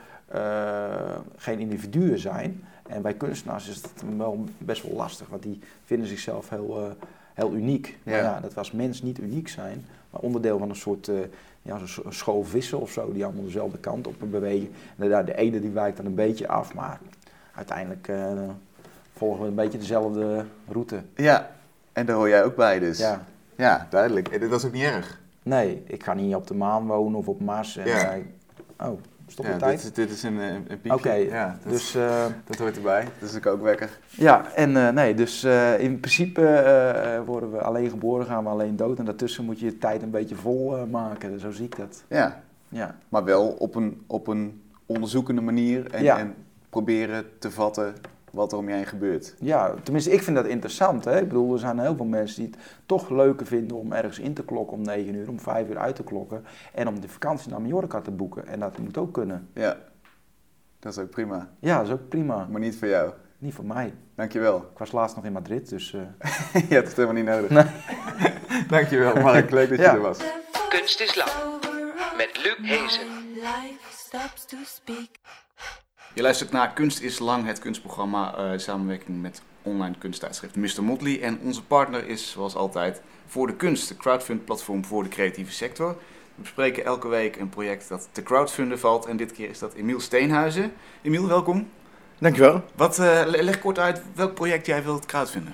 [1.38, 2.64] geen individuen zijn.
[2.88, 6.92] En bij kunstenaars is het wel best wel lastig, want die vinden zichzelf heel, eh,
[7.34, 7.98] heel uniek.
[8.04, 8.18] Ja.
[8.18, 11.16] ja, dat we als mens niet uniek zijn, maar onderdeel van een soort eh,
[11.62, 14.72] ja, zo'n scho- school vissen of zo, die allemaal dezelfde kant op bewegen.
[14.98, 17.00] En de, de ene die wijkt dan een beetje af, maar
[17.56, 18.32] uiteindelijk eh,
[19.16, 21.02] volgen we een beetje dezelfde route.
[21.16, 21.52] Ja,
[21.94, 22.98] en daar hoor jij ook bij dus.
[23.00, 23.26] Ja.
[23.56, 24.28] Ja, duidelijk.
[24.28, 25.20] En dat is ook niet erg.
[25.44, 27.78] Nee, ik ga niet op de maan wonen of op Mars.
[27.78, 28.14] En, Ja.
[28.78, 29.00] eh, oh,
[29.32, 29.76] stop Ja, tijd?
[29.76, 30.94] dit, is- dit is een, eh, een piekje.
[30.94, 31.92] Oké, Ja, dat, dus...
[32.46, 33.08] dat hoort erbij.
[33.20, 33.90] Dat is ook wekker.
[34.10, 35.44] Ja, en eh, nee, dus
[35.78, 39.00] in principe worden we alleen geboren, gaan we alleen dood.
[39.00, 41.40] En daartussen moet je je tijd een beetje vol maken.
[41.40, 42.04] Zo zie ik dat.
[42.08, 46.18] Ja, Ja, maar wel op een, op een onderzoekende manier en, Ja.
[46.18, 46.34] en
[46.70, 47.94] proberen te vatten
[48.32, 49.36] wat er om je heen gebeurt.
[49.40, 51.06] ja, tenminste, ik vind dat interessant.
[51.06, 51.20] Hè?
[51.20, 54.34] Ik bedoel, er zijn heel veel mensen die het toch leuker vinden om ergens in
[54.34, 56.46] te klokken om 9 uur, om 5 uur uit te klokken.
[56.74, 58.48] En om de vakantie naar Mallorca te boeken.
[58.48, 59.50] En dat moet ook kunnen.
[59.54, 59.78] Ja,
[60.80, 61.50] dat is ook prima.
[61.60, 62.48] Ja, dat is ook prima.
[62.50, 63.12] Maar niet voor jou.
[63.38, 63.94] Niet voor mij.
[64.16, 64.58] Dankjewel.
[64.58, 65.94] Ik was laatst nog in Madrid, dus...
[65.94, 67.72] eh, ja, dat is helemaal niet nodig.
[68.68, 70.20] Dankjewel Mark, leuk dat je er was.
[70.70, 71.30] Kunst is lang.
[72.18, 73.08] Met Luc Hezen.
[76.14, 80.84] Je luistert naar Kunst is Lang, het kunstprogramma eh, in samenwerking met online kunsttijdschrift Mr.
[80.84, 81.22] Motley.
[81.22, 85.88] En onze partner is, zoals altijd, Voor de Kunst, de crowdfund-platform voor de creatieve sector.
[86.36, 89.06] We bespreken elke week een project dat te crowdfunden valt.
[89.06, 90.72] En dit keer is dat Emiel Steenhuizen.
[91.02, 91.68] Emiel, welkom.
[92.20, 92.64] Dankjewel.
[92.76, 95.54] Wat, eh, le- leg kort uit welk project jij wilt crowdfunden.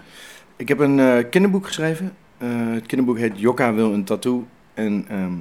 [0.56, 2.16] Ik heb een eh, kinderboek geschreven.
[2.38, 4.48] Het kinderboek heet Jokka wil een tattoo.
[4.74, 5.34] En ehm,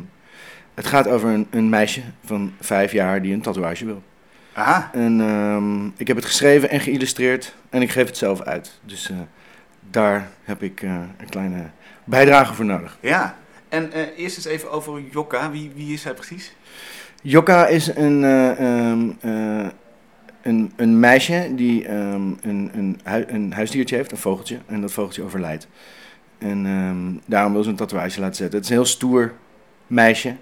[0.74, 4.02] het gaat over een, een meisje van vijf jaar die een tatoeage wil.
[4.56, 8.78] Aha, En ehm, ik heb het geschreven en geïllustreerd en ik geef het zelf uit.
[8.84, 9.16] Dus eh,
[9.90, 11.70] daar heb ik eh, een kleine
[12.04, 12.98] bijdrage voor nodig.
[13.00, 13.36] ja.
[13.68, 15.50] En eh, eerst eens even over Jokka.
[15.50, 16.52] Wie, wie is hij precies?
[17.22, 19.66] Jokka is een, eh, ehm, eh,
[20.42, 23.00] een, een meisje die ehm, een, een,
[23.34, 24.58] een huisdiertje heeft, een vogeltje.
[24.66, 25.68] En dat vogeltje overlijdt.
[26.38, 28.56] En daarom wil ze een tatoeage laten zetten.
[28.56, 29.32] Het is een heel stoer
[29.86, 30.36] meisje.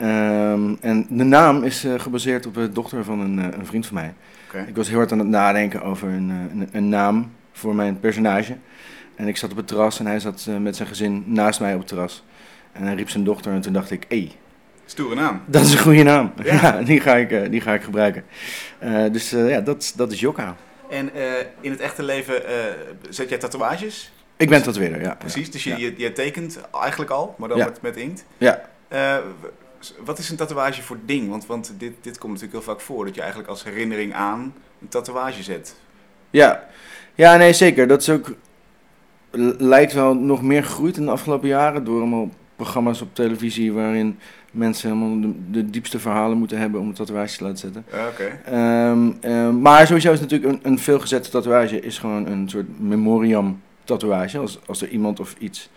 [0.00, 3.86] Ehm, en de naam is eh, gebaseerd op de dochter van een, eh, een vriend
[3.86, 4.14] van mij.
[4.66, 8.00] Ik was heel hard aan het nadenken over een, eh, een, een naam voor mijn
[8.00, 8.56] personage.
[9.14, 11.78] En ik zat op het terras en hij zat met zijn gezin naast mij op
[11.78, 12.24] het terras.
[12.72, 14.32] En hij riep zijn dochter en toen dacht ik, hé, hey,
[14.84, 15.42] Stoere naam.
[15.46, 16.32] dat is een goede naam.
[16.42, 16.54] Ja.
[16.62, 18.24] Ja, die, ga ik, die ga ik gebruiken.
[19.12, 20.56] Dus ja, dat, is- dat is Jokka.
[20.90, 21.10] En
[21.60, 22.42] in het echte leven
[23.10, 24.12] zet jij tatoeages?
[24.36, 25.14] Ik ben tatoeëerder, ja.
[25.14, 25.76] Precies, dus je, ja.
[25.76, 27.64] je, je tekent eigenlijk al, maar dan Ja.
[27.64, 28.24] met, met inkt.
[28.38, 28.60] Ja.
[30.04, 31.28] Wat is een tatoeage voor ding?
[31.28, 34.54] Want, want dit, dit komt natuurlijk heel vaak voor, dat je eigenlijk als herinnering aan
[34.80, 35.76] een tatoeage zet.
[36.30, 36.68] Ja.
[37.14, 37.86] ja, nee, zeker.
[37.86, 38.34] Dat is ook,
[39.58, 44.18] lijkt wel nog meer gegroeid in de afgelopen jaren door allemaal programma's op televisie waarin
[44.50, 47.84] mensen helemaal de, de diepste verhalen moeten hebben om een tatoeage te laten zetten.
[48.08, 48.40] Oké.
[48.44, 53.60] Ehm, ehm, maar sowieso is natuurlijk een, een veelgezette tatoeage is gewoon een soort memoriam
[53.84, 54.38] tatoeage.
[54.38, 55.70] Als, als er iemand of iets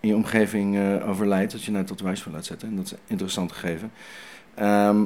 [0.00, 2.68] in je omgeving eh, overlijdt, dat je naar een tatoeage voor laat zetten.
[2.68, 3.92] En dat is een interessant gegeven.
[4.54, 4.96] Ehm,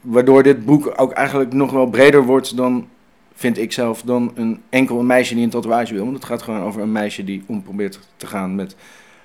[0.00, 2.88] waardoor dit boek ook eigenlijk nog wel breder wordt dan,
[3.34, 6.04] vind ik zelf, dan een enkel een meisje die een tatoeage wil.
[6.04, 8.76] Want het gaat gewoon over een meisje die om probeert te gaan met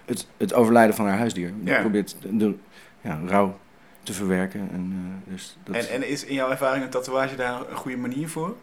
[0.06, 1.52] het, het overlijden van haar huisdier.
[1.62, 1.80] Die Ja.
[1.80, 2.56] probeert de, de
[3.02, 3.58] ja, rouw
[4.04, 4.70] te verwerken.
[4.74, 4.94] En,
[5.26, 8.30] eh, dus dat En, en is in jouw ervaring een tatoeage daar een goede manier
[8.30, 8.56] voor?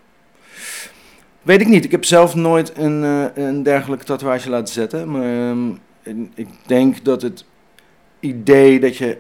[1.43, 1.85] Weet ik niet.
[1.85, 5.11] Ik heb zelf nooit een, eh, een dergelijke tatoeage laten zetten.
[5.11, 5.69] Maar ehm,
[6.03, 7.45] en ik denk dat het
[8.21, 9.19] idee dat je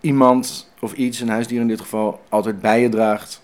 [0.00, 3.42] iemand of iets, een huisdier in dit geval, altijd bij je draagt,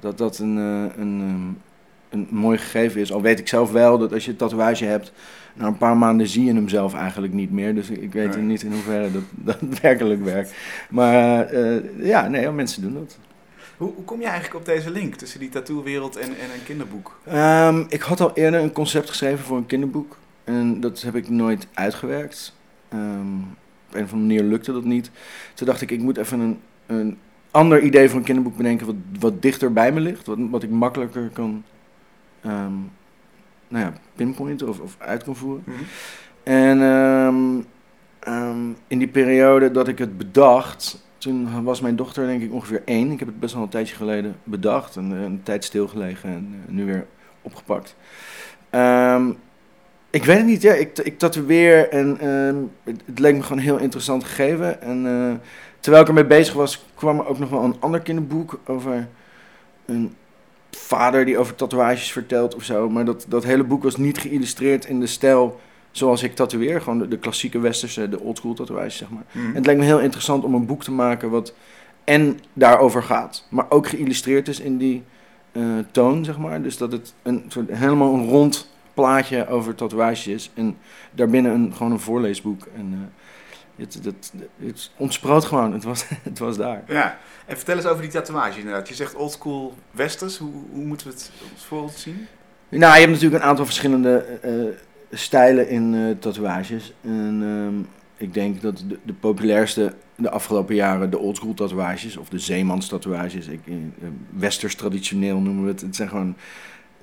[0.00, 3.12] dat dat een, eh, een, ehm, een mooi gegeven is.
[3.12, 5.12] Al weet ik zelf wel dat als je een tatoeage hebt,
[5.54, 7.74] na een paar maanden zie je hem zelf eigenlijk niet meer.
[7.74, 8.44] Dus ik weet Nee.
[8.44, 10.54] niet in hoeverre dat, dat werkelijk werkt.
[10.90, 13.18] Maar eh, ja, nee, mensen doen dat.
[13.76, 17.20] Hoe, hoe kom je eigenlijk op deze link tussen die tattoo-wereld en, en een kinderboek?
[17.24, 20.16] Ehm, ik had al eerder een concept geschreven voor een kinderboek.
[20.44, 22.54] En dat heb ik nooit uitgewerkt.
[22.88, 23.38] Ehm,
[23.88, 25.10] op een of andere manier lukte dat niet.
[25.54, 27.18] Toen dacht ik, ik moet even een, een
[27.50, 28.86] ander idee voor een kinderboek bedenken...
[28.86, 30.26] wat, wat dichter bij me ligt.
[30.26, 31.64] Wat, wat ik makkelijker kan
[32.40, 32.72] ehm,
[33.68, 35.64] nou ja, pinpointen of, of uit kan voeren.
[36.42, 42.52] En ehm, in die periode dat ik het bedacht, toen was mijn dochter denk ik
[42.52, 43.10] ongeveer één.
[43.10, 46.64] Ik heb het best wel een tijdje geleden bedacht en eh, een tijd stilgelegen en
[46.66, 47.06] eh, nu weer
[47.42, 47.96] opgepakt.
[50.14, 50.72] Ik weet het niet, ja.
[50.72, 54.82] Ik, ik tatoeëer en ehm, het, het leek me gewoon een heel interessant gegeven.
[54.82, 55.32] En eh,
[55.80, 59.08] terwijl ik ermee bezig was, kwam er ook nog wel een ander kinderboek over
[59.84, 60.14] een
[60.70, 62.90] vader die over tatoeages vertelt of zo.
[62.90, 65.60] Maar dat, dat hele boek was niet geïllustreerd in de stijl
[65.90, 66.80] zoals ik tatoeëer.
[66.80, 69.24] Gewoon de, de klassieke westerse, de oldschool tatoeages, zeg maar.
[69.32, 69.46] Mhm.
[69.46, 71.54] En het leek me heel interessant om een boek te maken wat
[72.04, 75.02] en daarover gaat, maar ook geïllustreerd is in die
[75.52, 76.62] eh, toon, zeg maar.
[76.62, 80.50] Dus dat het een soort helemaal een rond plaatje over tatoeages.
[80.54, 80.76] En
[81.10, 82.66] daarbinnen een, gewoon een voorleesboek.
[82.76, 86.82] En eh, het, het, het ontsproot gewoon, het was, het was daar.
[86.86, 88.88] Ja, en vertel eens over die tatoeage inderdaad.
[88.88, 90.38] Je zegt oldschool westers.
[90.38, 92.26] Hoe, hoe moeten we het ons voor ons zien?
[92.68, 94.52] Nou, je hebt natuurlijk een aantal verschillende eh,
[95.10, 96.92] stijlen in eh, tatoeages.
[97.00, 97.74] En ehm,
[98.16, 102.88] ik denk dat de, de populairste de afgelopen jaren de oldschool tatoeages, of de zeemans
[102.88, 103.74] tatoeages, ik, eh,
[104.30, 105.80] westers traditioneel noemen we het.
[105.80, 106.36] Het zijn gewoon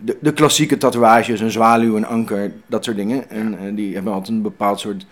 [0.03, 3.29] de, de klassieke tatoeages, een zwaluw, een anker, dat soort dingen.
[3.29, 5.05] En eh, die hebben altijd een bepaald soort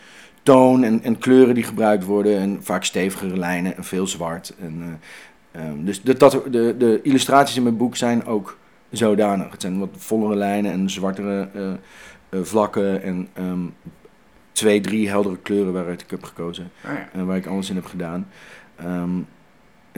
[0.44, 2.40] toon en, en kleuren die gebruikt worden.
[2.40, 4.54] En vaak stevigere lijnen en veel zwart.
[4.60, 5.00] En,
[5.52, 6.18] eh, ehm, dus de,
[6.52, 8.58] de, de illustraties in mijn boek zijn ook
[8.92, 9.52] zodanig.
[9.52, 13.66] Het zijn wat vollere lijnen en zwartere eh, vlakken en ehm,
[14.52, 16.72] twee, drie heldere kleuren waaruit ik heb gekozen.
[16.84, 17.10] Ah, ja.
[17.14, 18.28] En waar ik alles in heb gedaan.
[18.76, 19.10] Ehm,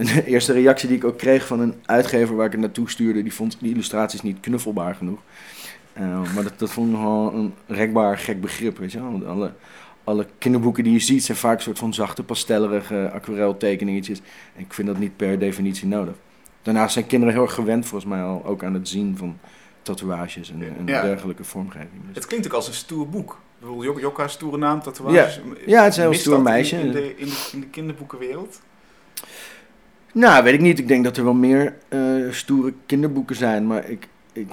[0.02, 2.90] en de eerste reactie die ik ook kreeg van een uitgever waar ik het naartoe
[2.90, 5.20] stuurde, die vond die illustraties niet knuffelbaar genoeg.
[5.94, 9.12] Eh, maar dat, dat vond ik nogal een rekbaar gek begrip, weet je wel.
[9.12, 9.54] Want alle,
[10.04, 14.22] alle kinderboeken die je ziet zijn vaak een soort van zachte, pastellerige aquareltekeningetjes.
[14.56, 16.14] En ik vind dat niet per definitie nodig.
[16.62, 19.38] Daarnaast zijn kinderen heel erg gewend volgens mij al ook aan het zien van
[19.82, 21.02] tatoeages en, en Ja.
[21.02, 21.90] dergelijke vormgeving.
[22.06, 23.32] Dus- Het klinkt ook als een stoer boek.
[23.32, 25.42] Ik bedoel, Jok- Jokka, stoere naam, tatoeages.
[25.66, 26.76] Ja, het is een heel stoer meisje.
[26.76, 28.62] In, in, de, in, de, in de kinderboekenwereld?
[30.14, 30.80] Nou, weet ik niet.
[30.80, 32.00] Ik denk dat er wel meer eh,
[32.30, 33.68] stoere kinderboeken zijn.
[33.68, 34.48] Maar ik, ik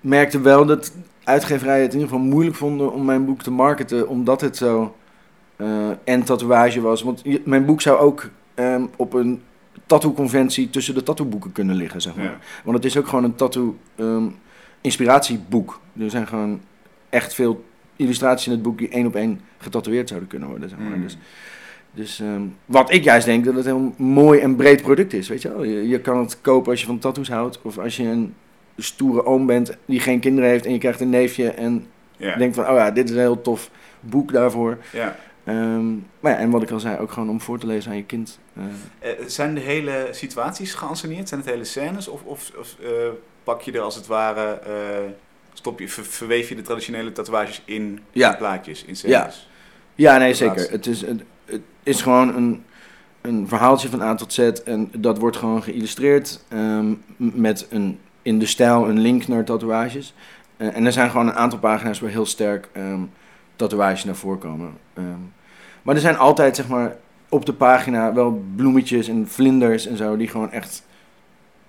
[0.00, 0.92] merkte wel dat
[1.24, 4.08] uitgeverijen het in ieder geval moeilijk vonden om mijn boek te marketen.
[4.08, 4.96] Omdat het zo
[5.56, 7.02] eh, en tatoeage was.
[7.02, 9.42] Want je- mijn boek zou ook ehm, op een
[9.86, 12.24] tattoo-conventie tussen de tattooboeken kunnen liggen, zeg maar.
[12.24, 12.38] Ja.
[12.64, 14.24] Want het is ook gewoon een tattoo ehm,
[14.80, 15.80] inspiratieboek.
[15.98, 16.60] Er zijn gewoon
[17.08, 17.64] echt veel
[17.96, 20.96] illustraties in het boek die één op één getatoeëerd zouden kunnen worden, zeg maar.
[20.96, 21.02] Mm.
[21.02, 21.16] Dus
[21.94, 25.28] dus ehm, wat ik juist denk, dat het een heel mooi en breed product is,
[25.28, 25.64] weet je wel.
[25.64, 27.58] Je, je kan het kopen als je van tattoos houdt.
[27.62, 28.34] Of als je een
[28.78, 31.86] stoere oom bent die geen kinderen heeft en je krijgt een neefje en
[32.16, 32.36] Ja.
[32.36, 33.70] denkt van, oh ja, dit is een heel tof
[34.00, 34.78] boek daarvoor.
[34.92, 35.16] ja.
[35.44, 37.96] Ehm, maar ja, en wat ik al zei, ook gewoon om voor te lezen aan
[37.96, 38.38] je kind.
[38.54, 38.62] Eh,
[39.10, 41.28] Eh, zijn de hele situaties geanceneerd?
[41.28, 42.08] Zijn het hele scènes?
[42.08, 42.88] Of, of, of eh,
[43.44, 44.60] pak je er als het ware,
[45.52, 48.30] stop je, ver- verweef je de traditionele tatoeages in, Ja.
[48.30, 49.48] in plaatjes, in scènes?
[49.94, 50.38] Ja, nee, Plaats.
[50.60, 50.72] zeker.
[50.72, 52.62] Het is, het, het is gewoon een,
[53.20, 58.38] een verhaaltje van A tot Z en dat wordt gewoon geïllustreerd ehm, met een, in
[58.38, 60.14] de stijl een link naar tatoeages.
[60.56, 63.00] Eh, en er zijn gewoon een aantal pagina's waar heel sterk ehm,
[63.56, 64.72] tatoeages naar voren komen.
[64.94, 65.06] Ehm,
[65.82, 66.96] maar er zijn altijd, zeg maar,
[67.28, 70.82] op de pagina wel bloemetjes en vlinders en zo die gewoon echt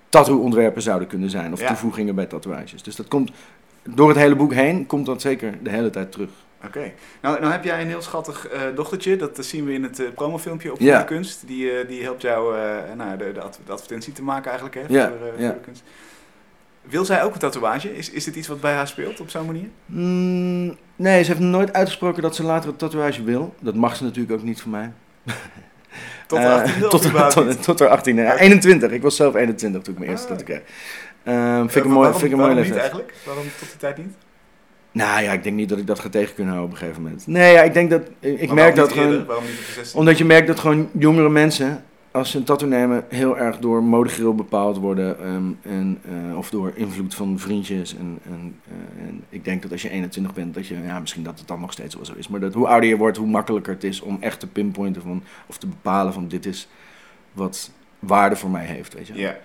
[0.08, 1.52] tattoo-ontwerpen zouden kunnen zijn.
[1.52, 1.66] Of Ja.
[1.66, 2.82] toevoegingen bij tatoeages.
[2.82, 3.30] Dus dat komt
[3.82, 6.30] door het hele boek heen, komt dat zeker de hele tijd terug.
[6.66, 6.92] Oké.
[7.22, 10.06] Nou, nou heb jij een heel schattig eh, dochtertje, dat zien we in het eh,
[10.14, 10.98] promofilmpje op Ja.
[10.98, 11.42] De Kunst.
[11.46, 14.74] Die, eh, die helpt jou eh, nou, de, de, ad- de advertentie te maken eigenlijk,
[14.88, 15.82] hè, Ja, voor, eh, de kunst.
[16.82, 17.96] Wil zij ook een tatoeage?
[17.96, 19.68] Is, is dit iets wat bij haar speelt op zo'n manier?
[19.86, 23.54] Mm, nee, ze heeft nooit uitgesproken dat ze later een tatoeage wil.
[23.60, 24.92] Dat mag ze natuurlijk ook niet van mij.
[26.26, 27.62] Tot Eh, 18e of tot, überhaupt tot, niet?
[27.62, 28.14] tot haar 18e.
[28.14, 28.90] Ja, 21.
[28.90, 30.36] Ik was zelf 21 toen ik mijn eerste Ah.
[30.36, 30.68] tattoo kreeg.
[31.22, 32.78] Ehm, vind ik Eh, een mooi, vind ik een leeftijd.
[32.80, 33.14] eigenlijk?
[33.24, 34.14] Waarom tot die tijd niet?
[34.96, 37.02] Nou ja, ik denk niet dat ik dat ga tegen kunnen houden op een gegeven
[37.02, 37.26] moment.
[37.26, 38.02] Nee, ja, ik denk dat...
[38.20, 39.26] Ik, Maar merk dat gewoon...
[39.26, 39.94] Waarom niet op de 16e?
[39.94, 43.82] Omdat je merkt dat gewoon jongere mensen, als ze een tattoo nemen, heel erg door
[43.82, 45.18] modegril bepaald worden.
[45.20, 45.98] ehm, en,
[46.30, 47.96] eh, of door invloed van vriendjes.
[47.96, 51.22] En, en, eh, en ik denk dat als je 21 bent, dat je, ja, misschien
[51.22, 52.28] dat het dan nog steeds wel zo is.
[52.28, 55.22] Maar dat hoe ouder je wordt, hoe makkelijker het is om echt te pinpointen van,
[55.46, 56.68] of te bepalen van dit is
[57.32, 58.94] wat waarde voor mij heeft.
[58.94, 59.14] Weet je?
[59.14, 59.36] Ja.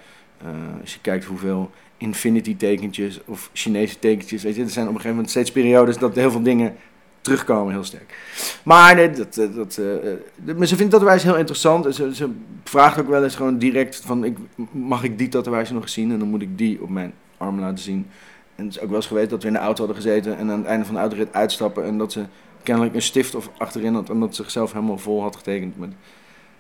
[0.41, 0.47] Eh,
[0.81, 1.71] als je kijkt hoeveel
[2.01, 5.97] infinity tekentjes of Chinese tekentjes, weet je, er zijn op een gegeven moment steeds periodes
[5.97, 6.75] dat heel veel dingen
[7.21, 8.17] terugkomen heel sterk.
[8.63, 11.95] Maar nee, dat, eh, dat, eh, eh, maar ze vindt heel interessant.
[11.95, 12.29] Ze, ze
[12.63, 14.37] vraagt ook wel eens gewoon direct van, ik,
[14.71, 16.11] mag ik die tatoeage nog zien?
[16.11, 18.07] En dan moet ik die op mijn arm laten zien.
[18.55, 20.51] En het is ook wel eens geweest dat we in de auto hadden gezeten en
[20.51, 22.25] aan het einde van de autorit uitstappen en dat ze
[22.63, 25.91] kennelijk een stift of achterin had en dat ze zichzelf helemaal vol had getekend met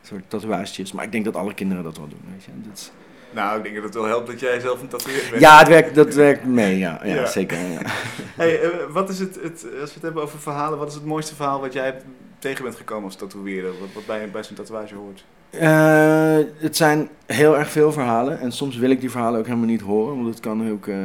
[0.01, 0.91] soort tatoeages.
[0.91, 2.51] Maar ik denk dat alle kinderen dat wel doen, weet je.
[2.67, 2.91] Dat
[3.31, 5.41] Nou, ik denk dat het wel helpt dat jij zelf een tatoeëerd bent.
[5.41, 6.99] ja, het werkt, dat werkt mee, ja.
[7.03, 7.25] Ja, Ja.
[7.25, 7.57] zeker.
[7.57, 7.79] Ja.
[8.35, 11.05] Hey, eh, wat is het, het, als we het hebben over verhalen, wat is het
[11.05, 11.95] mooiste verhaal wat jij
[12.39, 13.71] tegen bent gekomen als tatoeëerder?
[13.79, 15.23] Wat, wat bij, bij zo'n tatoeage hoort?
[15.49, 18.39] Eh, het zijn heel erg veel verhalen.
[18.39, 20.15] En soms wil ik die verhalen ook helemaal niet horen.
[20.15, 20.87] Want het kan ook...
[20.87, 20.95] eh,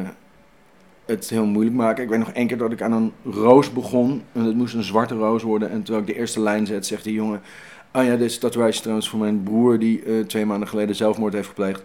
[1.07, 2.03] het heel moeilijk maken.
[2.05, 4.23] Ik weet nog één keer dat ik aan een roos begon.
[4.33, 5.71] En het moest een zwarte roos worden.
[5.71, 7.41] En terwijl ik de eerste lijn zet, zegt die jongen...
[7.91, 11.49] Ah ja, deze tatoeage is trouwens voor mijn broer die twee maanden geleden zelfmoord heeft
[11.49, 11.83] gepleegd.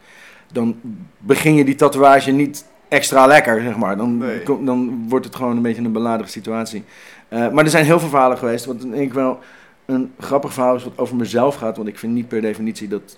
[0.54, 0.76] Dan
[1.18, 3.98] begin je die tatoeage niet extra lekker, zeg maar.
[3.98, 4.44] Dan, Nee.
[4.44, 6.84] kom- dan wordt het gewoon een beetje een beladige situatie.
[7.28, 8.66] Eh, maar er zijn heel veel verhalen geweest.
[8.66, 9.40] Wat denk ik wel
[9.86, 11.76] een grappig verhaal is wat over mezelf gaat.
[11.78, 13.18] Want ik vind niet per definitie dat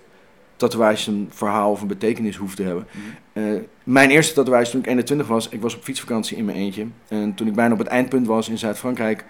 [0.55, 2.87] tatoeages een verhaal of een betekenis hoeft te hebben.
[3.33, 3.43] Eh,
[3.83, 6.85] mijn eerste tatoeage toen ik 21 was, ik was op fietsvakantie in mijn eentje.
[7.07, 9.25] En toen ik bijna op het eindpunt was in Zuid-Frankrijk,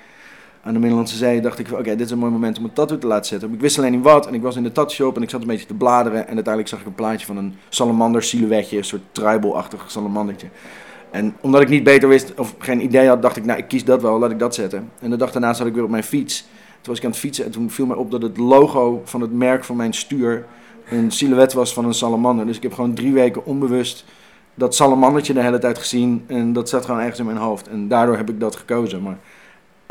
[0.64, 2.98] aan de Middellandse Zee, dacht ik, oké, dit is een mooi moment om een tattoo
[2.98, 3.54] te laten zetten.
[3.54, 5.42] Ik wist alleen niet wat en ik was in de tattoo shop en ik zat
[5.42, 6.20] een beetje te bladeren.
[6.28, 10.48] En uiteindelijk zag ik een plaatje van een salamander silhouetje, een soort tribal-achtig salamandertje.
[11.12, 13.84] En omdat ik niet beter wist of geen idee had, dacht ik, nou, ik kies
[13.84, 14.90] dat wel, laat ik dat zetten.
[15.00, 16.42] En de dag daarna zat ik weer op mijn fiets.
[16.82, 19.22] Toen was ik aan het fietsen en toen viel mij op dat het logo van
[19.22, 20.46] het merk van mijn stuur
[20.90, 22.46] een silhouet was van een salamander.
[22.46, 24.06] Dus ik heb gewoon drie weken onbewust
[24.56, 26.24] dat salamandertje de hele tijd gezien.
[26.28, 27.68] En dat zat gewoon ergens in mijn hoofd.
[27.68, 29.02] En daardoor heb ik dat gekozen.
[29.02, 29.18] Maar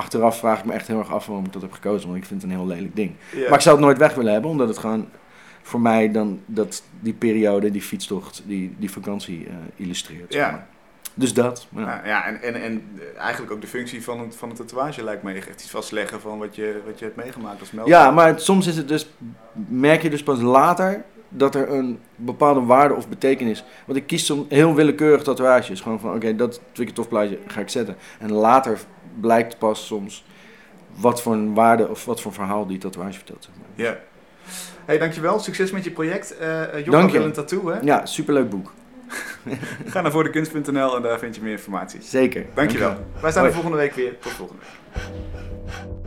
[0.03, 2.09] achteraf vraag ik me echt heel erg af waarom ik dat heb gekozen.
[2.09, 3.15] Want ik vind het een heel lelijk ding.
[3.49, 4.51] Maar ik zou het nooit weg willen hebben.
[4.51, 5.09] Omdat het gewoon
[5.63, 10.33] voor mij dan dat, die periode, die fietstocht, die, die vakantie eh, illustreert.
[10.33, 10.51] Ja.
[10.51, 10.67] maar.
[11.15, 11.67] Dus dat.
[11.77, 11.81] ja.
[11.85, 12.83] Nou, ja, en, en, en
[13.19, 16.39] eigenlijk ook de functie van het, van het tatoeage lijkt mij echt iets vastleggen van
[16.39, 17.93] wat je, wat je hebt meegemaakt als melder.
[17.93, 19.09] Ja, maar het- soms is het dus,
[19.69, 23.65] merk je dus pas later dat er een bepaalde waarde of betekenis.
[23.87, 25.81] Want ik kies soms heel willekeurig tatoeages.
[25.81, 27.97] Gewoon van, oké, dat vind ik een tof plaatje, ga ik zetten.
[28.19, 28.79] En later
[29.21, 30.25] blijkt pas soms
[30.95, 33.45] wat voor een waarde of wat voor een verhaal die tatoeage vertelt.
[33.45, 33.87] Zeg maar.
[33.87, 33.99] Ja.
[34.85, 35.39] Hey, dankjewel.
[35.39, 36.37] Succes met je project.
[36.37, 37.19] Eh uh, Dank je.
[37.19, 37.79] wil een tattoo, hè?
[37.81, 38.73] Ja, superleuk boek.
[39.87, 42.03] Ga naar voordekunst.nl en daar vind je meer informatie.
[42.03, 42.47] Zeker.
[42.55, 42.97] Dankjewel.
[43.21, 44.19] Wij staan er volgende week weer.
[44.19, 46.02] Tot volgende week.